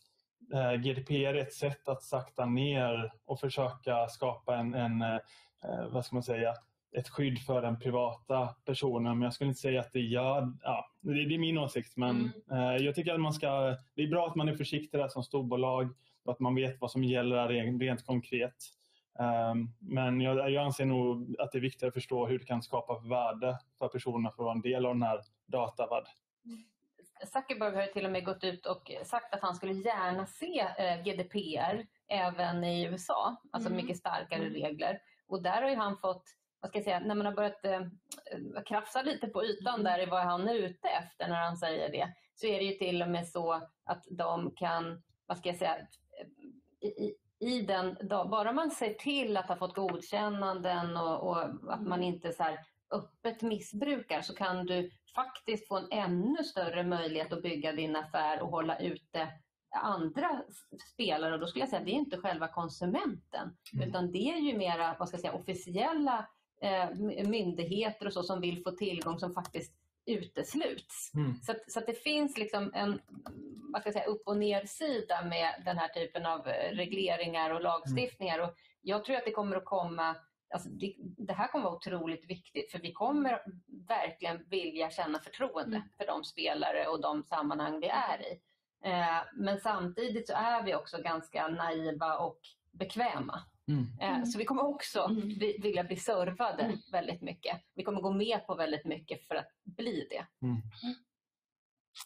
[0.55, 5.19] eh, GDPR är ett sätt att sakta ner och försöka skapa en, en eh,
[5.91, 6.55] vad ska man säga,
[6.97, 9.19] ett skydd för den privata personen.
[9.19, 10.53] Men jag skulle inte säga att det gör...
[10.63, 11.97] Ja, det, är min åsikt.
[11.97, 12.77] Men Mm.
[12.77, 13.77] eh, jag tycker att man ska...
[13.95, 16.91] Det är bra att man är försiktig där som storbolag och att man vet vad
[16.91, 18.55] som gäller rent konkret.
[19.19, 22.63] Ehm, men jag, jag anser nog att det är viktigt att förstå hur det kan
[22.63, 26.07] skapa värde för personerna för att vara en del av den här datavad.
[27.33, 30.61] Zuckerberg har ju till och med gått ut och sagt att han skulle gärna se
[30.79, 33.83] eh, GDPR även i USA, alltså Mm.
[33.85, 34.53] mycket starkare Mm.
[34.55, 35.01] regler.
[35.27, 36.25] Och där har ju han fått,
[36.61, 37.83] vad ska jag säga, när man har börjat eh,
[38.67, 39.85] krafsa lite på ytan Mm.
[39.85, 42.73] där i vad han är ute efter när han säger det, så är det ju
[42.73, 43.53] till och med så
[43.85, 45.77] att de kan, vad ska jag säga,
[46.81, 47.15] i, i,
[47.49, 51.43] i den, bara man ser till att ha fått godkännanden och, och
[51.75, 52.59] att man inte så här
[52.91, 58.43] öppet missbrukar så kan du faktiskt få en ännu större möjlighet att bygga din affär
[58.43, 59.29] och hålla ute
[59.83, 60.43] andra
[60.93, 61.35] spelare.
[61.35, 63.89] Och då skulle jag säga att det är inte själva konsumenten Mm.
[63.89, 66.27] utan det är ju mera vad ska jag säga, officiella
[66.61, 69.73] eh, my- myndigheter och så som vill få tillgång som faktiskt
[70.07, 71.15] utesluts.
[71.15, 71.35] Mm.
[71.43, 73.01] Så, att, så att det finns liksom en
[73.73, 77.61] vad ska jag säga, upp och ner-sida med den här typen av eh, regleringar och
[77.63, 78.39] lagstiftningar.
[78.39, 80.17] Och jag tror att det kommer att komma
[80.55, 83.43] Alltså det, det här kommer att vara otroligt viktigt för vi kommer
[83.89, 85.89] verkligen vilja känna förtroende Mm.
[85.99, 88.41] för de spelare och de sammanhang vi är i.
[88.85, 92.39] Eh, men samtidigt så är vi också ganska naiva och
[92.73, 93.43] bekväma.
[93.69, 93.87] Mm.
[94.01, 94.27] Eh, Mm.
[94.27, 95.29] Så vi kommer också Mm.
[95.29, 96.77] vi- vilja bli servade Mm.
[96.93, 97.61] väldigt mycket.
[97.75, 100.27] Vi kommer gå med på väldigt mycket för att bli det.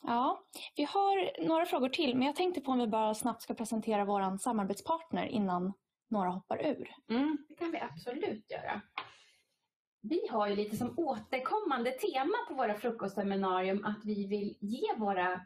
[0.03, 0.45] Ja,
[0.77, 4.05] vi har några frågor till, men jag tänkte på om vi bara snabbt ska presentera
[4.05, 5.73] vår samarbetspartner innan
[6.11, 6.91] några hoppar ur.
[7.11, 7.39] Mm.
[7.49, 8.81] Det kan vi absolut göra.
[10.01, 15.41] Vi har ju lite som återkommande tema på våra frukostseminarium att vi vill ge våra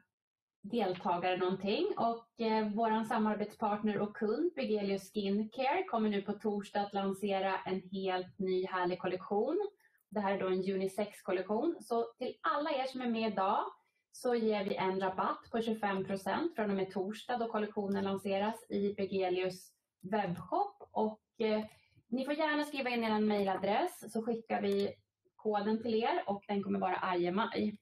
[0.63, 6.93] deltagare någonting och eh, vår samarbetspartner och kund Begelius Skincare kommer nu på torsdag att
[6.93, 9.69] lansera en helt ny härlig kollektion.
[10.09, 11.77] Det här är då en unisex-kollektion.
[11.81, 13.65] Så till alla er som är med idag
[14.13, 18.95] så ger vi en rabatt på 25% från och med torsdag då kollektionen lanseras i
[18.95, 21.65] Begelius webbshop och eh,
[22.09, 24.95] ni får gärna skriva in er mejladress så skickar vi
[25.37, 27.77] koden till er och den kommer vara ajemaj.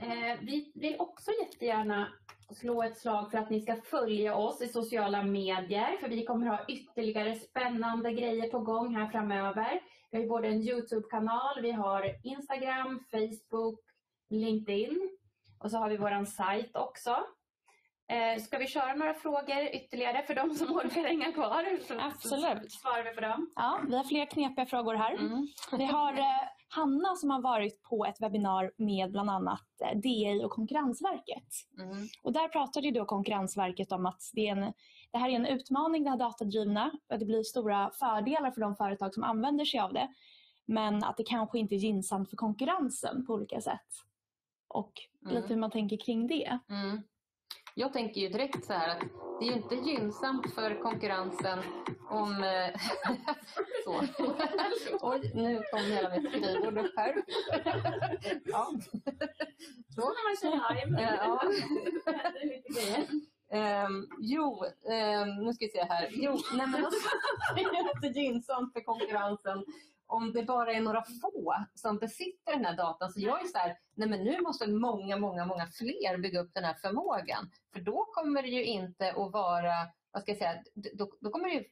[0.00, 2.08] Eh, vi vill också jättegärna
[2.50, 6.46] slå ett slag för att ni ska följa oss i sociala medier för vi kommer
[6.46, 9.80] ha ytterligare spännande grejer på gång här framöver.
[10.10, 13.80] Vi har både en Youtube-kanal, vi har Instagram, Facebook,
[14.30, 15.10] LinkedIn
[15.58, 17.16] och så har vi våran sajt också.
[18.10, 21.78] Eh, ska vi köra några frågor ytterligare för de som orkar hänga kvar?
[21.88, 22.72] Så, Absolut.
[22.72, 23.50] Så svarar vi på dem.
[23.56, 25.14] Ja, vi har fler knepiga frågor här.
[25.14, 25.48] Mm.
[25.78, 30.44] Vi har eh, Hanna som har varit på ett webbinar med bland annat eh, DI
[30.44, 31.48] och Konkurrensverket.
[31.78, 32.08] Mm.
[32.22, 34.72] Och där pratade ju då Konkurrensverket om att det, en,
[35.10, 36.90] det här är en utmaning, det här datadrivna.
[37.18, 40.08] Det blir stora fördelar för de företag som använder sig av det.
[40.66, 43.88] Men att det kanske inte är gynnsamt för konkurrensen på olika sätt.
[44.68, 44.92] Och
[45.22, 45.34] Mm.
[45.34, 46.58] lite hur man tänker kring det.
[46.68, 47.02] Mm.
[47.74, 49.00] Jag tänker ju direkt så här att
[49.40, 51.58] det är ju inte gynnsamt för konkurrensen
[52.08, 52.44] om...
[52.44, 52.80] eh,
[53.84, 54.00] så.
[55.00, 57.14] Oj, nu kom hela mitt skrivbord upp här.
[58.44, 58.72] Ja.
[59.94, 60.00] Så.
[60.00, 60.84] man känner arg.
[61.02, 61.42] Ja.
[63.52, 66.08] Ehm, jo, ehm, nu ska vi se här.
[66.10, 67.08] Jo, nej men alltså,
[67.54, 69.64] det är inte gynnsamt för konkurrensen
[70.10, 73.10] om det bara är några få som besitter den här datan.
[73.10, 76.54] Så jag är så här, nej men nu måste många, många, många fler bygga upp
[76.54, 77.50] den här förmågan.
[77.72, 79.74] För då kommer det ju inte att vara,
[80.12, 80.62] vad ska jag säga,
[80.94, 81.64] då, då kommer det ju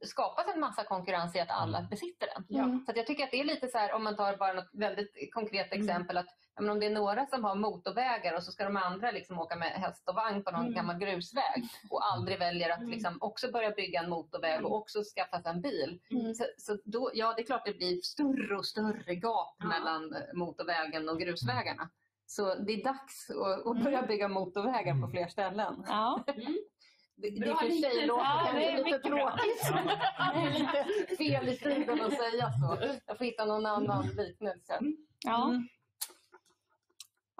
[0.00, 2.44] skapas en massa konkurrens i att alla besitter den.
[2.48, 2.80] Ja.
[2.84, 4.70] Så att jag tycker att det är lite så här, om man tar bara något
[4.72, 6.28] väldigt konkret exempel, att
[6.60, 9.56] men om det är några som har motorvägar och så ska de andra liksom åka
[9.56, 10.74] med häst och vagn på någon Mm.
[10.74, 12.90] gammal grusväg och aldrig väljer att Mm.
[12.90, 15.98] liksom också börja bygga en motorväg och också skaffa sig en bil.
[16.10, 16.34] Mm.
[16.34, 19.66] Så, så då, ja, det är klart det blir större och större gap Ja.
[19.66, 21.88] mellan eh, motorvägen och grusvägarna.
[22.26, 23.84] Så det är dags att, att Mm.
[23.84, 25.84] börja bygga motorvägar på fler ställen.
[25.88, 26.24] Ja.
[27.18, 29.62] Det, det är för sig låter Ja, kanske det är lite tråkigt.
[30.34, 32.78] Det är lite fel i tiden att säga så.
[33.06, 34.78] Jag får hitta någon annan liknelse.
[35.24, 35.44] Ja.
[35.50, 35.68] Mm.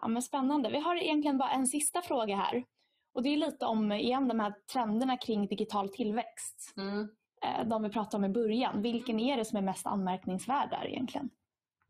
[0.03, 0.71] Ja, men spännande.
[0.71, 2.65] Vi har egentligen bara en sista fråga här.
[3.13, 6.75] Och det är lite om igen de här trenderna kring digital tillväxt.
[6.77, 7.09] Mm.
[7.43, 8.83] Eh, De vi pratade om i början.
[8.83, 11.31] Vilken är det som är mest anmärkningsvärd där egentligen?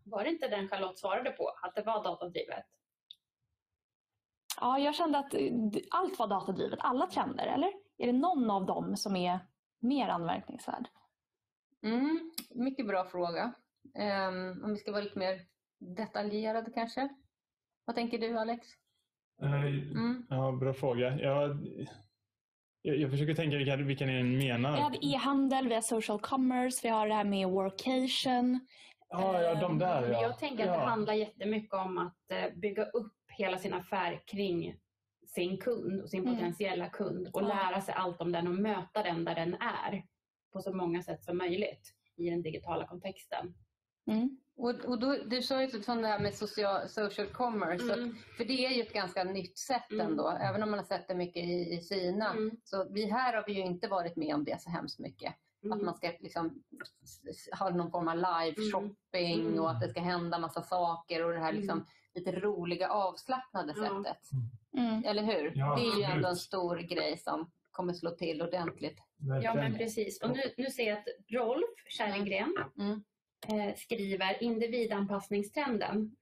[0.05, 2.65] Var det inte den Charlotte svarade på, att det var datadrivet?
[4.61, 5.41] Ja, jag kände att eh,
[5.91, 6.79] allt var datadrivet.
[6.83, 7.73] Alla trender, eller?
[7.99, 9.39] Är det någon av dem som är
[9.79, 10.89] mer anmärkningsvärd?
[11.83, 12.33] Mm.
[12.51, 13.53] Mycket bra fråga.
[13.95, 15.41] Ehm, om vi ska vara lite mer
[15.79, 17.09] detaljerade kanske.
[17.87, 18.67] Vad tänker du Alex?
[19.43, 20.27] Eh, Mm.
[20.31, 21.19] Ja, bra fråga.
[21.21, 21.59] Jag,
[22.83, 24.77] jag, jag försöker tänka vilka, vilka ni menar.
[24.77, 28.67] Vi har e-handel, vi har social commerce, vi har det här med workation.
[29.09, 30.23] Ja, ja, de där Men ja.
[30.23, 30.81] Jag tänker att ja.
[30.81, 34.77] det handlar jättemycket om att eh, bygga upp hela sin affär kring
[35.27, 36.35] sin kund och sin Mm.
[36.35, 37.47] potentiella kund och Ja.
[37.49, 40.05] lära sig allt om den och möta den där den är
[40.53, 43.55] på så många sätt som möjligt i den digitala kontexten.
[44.11, 44.39] Mm.
[44.59, 48.11] Och, och då, du sa ju från det här med social, social commerce, Mm.
[48.11, 50.07] att, för det är ju ett ganska nytt sätt Mm.
[50.07, 52.31] ändå, även om man har sett det mycket i, i Kina.
[52.31, 52.57] Mm.
[52.65, 55.35] Så vi här har vi ju inte varit med om det så hemskt mycket.
[55.59, 55.85] Att Mm.
[55.85, 56.63] man ska liksom
[57.59, 58.73] ha någon form av live Mm.
[58.73, 59.59] shopping Mm.
[59.61, 61.87] och att det ska hända massa saker och det här liksom Mm.
[62.15, 64.21] lite roliga avslappnade sättet.
[64.79, 65.05] Mm.
[65.05, 65.53] Eller hur?
[65.55, 66.09] Ja, det är ju absolut.
[66.09, 68.99] ändå en stor grej som kommer slå till ordentligt.
[69.43, 70.23] Ja, men precis.
[70.23, 72.55] Och nu, nu ser jag att Rolf Kärringren
[73.77, 76.17] skriver individanpassningstrenden.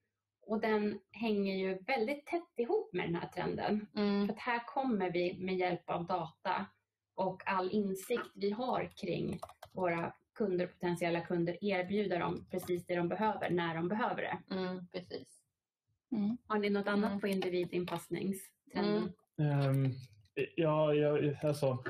[0.47, 3.87] Och den hänger ju väldigt tätt ihop med den här trenden.
[3.97, 4.27] Mm.
[4.27, 6.67] För att här kommer vi med hjälp av data
[7.15, 9.39] och all insikt vi har kring
[9.73, 14.55] våra kunder, potentiella kunder, erbjuda dem precis det de behöver när de behöver det.
[14.55, 15.29] Mm, precis.
[16.13, 16.37] Mm.
[16.47, 17.21] Har ni något annat Mm.
[17.21, 19.13] på individinpassningstrenden?
[19.39, 19.61] Mm.
[19.61, 19.91] Ehm,
[20.57, 21.85] ja, ja, alltså,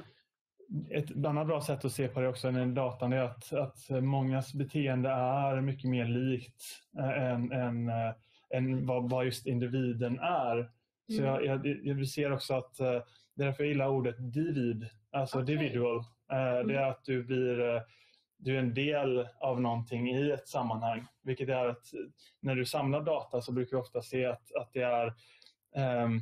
[0.90, 4.54] ett annat bra sätt att se på det också än datan är att, att mångas
[4.54, 6.62] beteende är mycket mer likt
[6.98, 8.12] eh, än, än, eh,
[8.50, 10.70] än vad, vad just individen är.
[11.08, 11.24] Så Mm.
[11.34, 12.86] jag, jag, jag ser också att eh,
[13.34, 15.54] det är därför jag gillar ordet divid, alltså Okej.
[15.54, 16.04] individual.
[16.66, 17.82] Det är att du blir
[18.36, 21.06] du är en del av någonting i ett sammanhang.
[21.22, 21.84] Vilket är att
[22.40, 25.14] när du samlar data så brukar du ofta se att, att det är
[25.76, 26.20] ehm,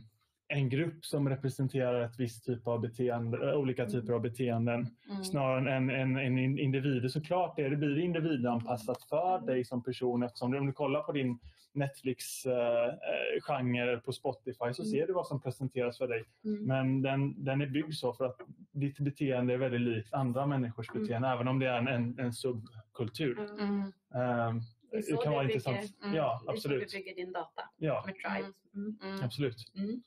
[0.53, 5.25] en grupp som representerar ett visst typ av beteende, eh, olika typer av beteenden Mm.
[5.25, 7.11] snarare än en, en, en individ.
[7.13, 11.39] Såklart det, det blir individanpassat för dig som person eftersom om du kollar på din
[11.75, 14.91] Netflix-genre på Spotify så Mm.
[14.91, 16.25] ser du vad som presenteras för dig.
[16.45, 16.65] Mm.
[16.65, 18.41] Men den, den är byggd så för att
[18.73, 21.03] ditt beteende är väldigt likt andra människors Mm.
[21.03, 23.39] beteende även om det är en, en, en subkultur.
[23.61, 23.81] Mm.
[24.15, 24.61] Ehm,
[24.91, 25.97] Det kan vara bygger- intressant.
[26.05, 26.17] Mm.
[26.17, 26.91] Ja, Det är så absolut.
[26.93, 28.55] du bygger din data Ja, med Tribes.
[28.75, 28.99] Mm.
[29.03, 29.25] Mm.
[29.25, 29.57] absolut.
[29.77, 30.03] Mm.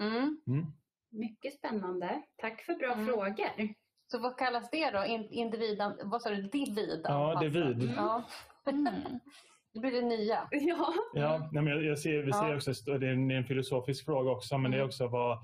[0.00, 0.40] Mm.
[0.46, 0.66] Mm.
[1.10, 2.22] Mycket spännande.
[2.36, 3.06] Tack för bra Mm.
[3.06, 3.74] frågor.
[4.06, 5.04] Så vad kallas det då?
[5.04, 6.42] In, individan, vad sa du?
[6.42, 7.00] Divid?
[7.04, 7.92] Ja, divid.
[7.96, 8.24] Ja,
[8.70, 8.84] Mm.
[9.72, 10.48] det blir det nya.
[10.50, 10.94] Ja.
[11.14, 12.56] Ja, men jag, jag ser, vi ser Ja.
[12.56, 14.86] också, det är en, det är en filosofisk fråga också, men det är Mm.
[14.88, 15.38] också vad,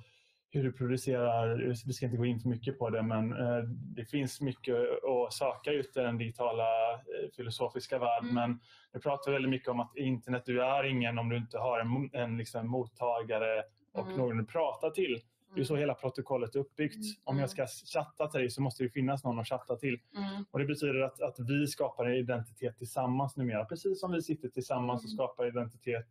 [0.50, 1.56] hur du producerar,
[1.86, 3.62] vi ska inte gå in för mycket på det, men eh,
[3.96, 4.74] det finns mycket
[5.04, 6.98] att söka just i den digitala eh,
[7.36, 8.30] filosofiska världen.
[8.30, 8.34] Mm.
[8.50, 8.60] Men
[8.92, 12.10] det pratar väldigt mycket om att internet, du är ingen om du inte har en,
[12.22, 14.18] en liksom, mottagare och Mm.
[14.18, 15.20] någon du pratar till.
[15.54, 16.96] Det är så hela protokollet är uppbyggt.
[17.24, 17.40] Om Mm.
[17.40, 19.98] jag ska chatta till dig så måste det finnas någon att chatta till.
[20.16, 20.44] Mm.
[20.50, 23.64] Och Det betyder att, att vi skapar en identitet tillsammans numera.
[23.64, 25.16] Precis som vi sitter tillsammans och Mm.
[25.16, 26.06] skapar identitet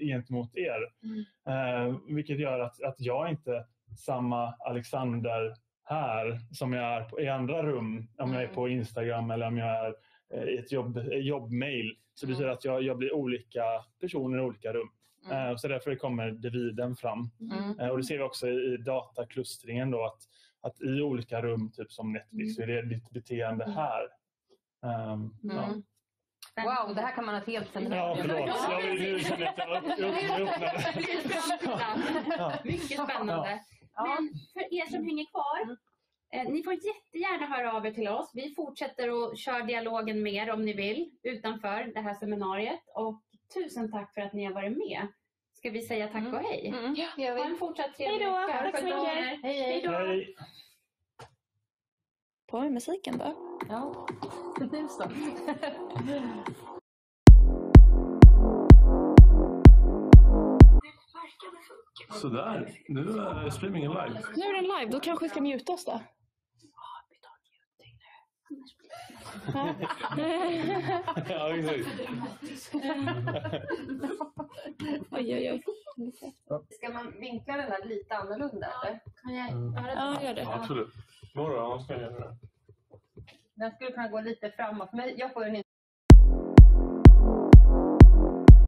[0.00, 0.80] gentemot er.
[1.02, 1.24] Mm.
[1.88, 3.66] Eh, vilket gör att, att jag inte
[3.98, 8.08] samma Alexander här som jag är på, i andra rum.
[8.18, 8.54] Om jag är Mm.
[8.54, 9.94] på Instagram eller om jag är
[10.34, 11.96] eh, i ett jobb, jobbmail.
[12.14, 12.54] Så betyder Mm.
[12.54, 13.62] att jag, jag blir olika
[14.00, 14.88] personer i olika rum.
[15.24, 15.50] Mm.
[15.50, 17.30] Eh, så därför kommer dividen fram.
[17.40, 17.80] Mm.
[17.80, 20.18] Eh, Och det ser vi också i dataklustringen då att,
[20.60, 24.02] att i olika rum, typ som Netflix, så är det ditt beteende här.
[24.84, 25.64] Ehm, ja.
[25.64, 25.82] Mm.
[26.64, 28.28] Wow, det här kan man ha ett helt Ja, seminarium.
[28.28, 28.50] förlåt.
[28.70, 29.24] Jag vill.
[32.38, 32.52] Ja.
[32.64, 33.60] Mycket spännande.
[33.94, 34.04] Ja.
[34.04, 35.76] Men för er som hänger kvar,
[36.34, 38.30] eh, ni får jättegärna höra av er till oss.
[38.34, 42.80] Vi fortsätter att köra dialogen mer om ni vill utanför det här seminariet.
[42.94, 43.22] Och
[43.54, 45.06] tusen tack för att ni har varit med.
[45.52, 46.66] Ska vi säga tack och hej?
[46.68, 46.94] Mm.
[46.94, 47.50] Det gör Ha vi.
[47.50, 48.46] en fortsatt trevlig Hej då.
[48.46, 48.58] vecka.
[48.58, 49.04] Tack så mycket.
[49.06, 49.62] Hej, hej.
[49.62, 49.90] Hej då.
[49.92, 50.36] Hej.
[52.46, 53.58] På med musiken då.
[53.68, 54.06] Ja,
[54.60, 55.04] nu så.
[62.20, 64.20] Sådär, nu är streamingen live.
[64.36, 66.00] Nu är den live, då kanske vi ska muta oss då.
[69.54, 69.74] Ja.
[71.56, 71.84] exakt.
[75.10, 75.62] oj, oj, oj.
[76.70, 78.66] Ska man vinkla den där lite annorlunda?
[78.82, 79.00] Eller?
[79.22, 79.72] Kan jag Mm.
[79.74, 79.92] göra det?
[79.94, 80.40] Ja, gör det.
[80.42, 80.88] Ja, absolut.
[81.34, 82.36] Några ska jag göra det.
[83.54, 84.88] Den skulle kunna gå lite framåt.
[84.92, 85.54] Men jag får en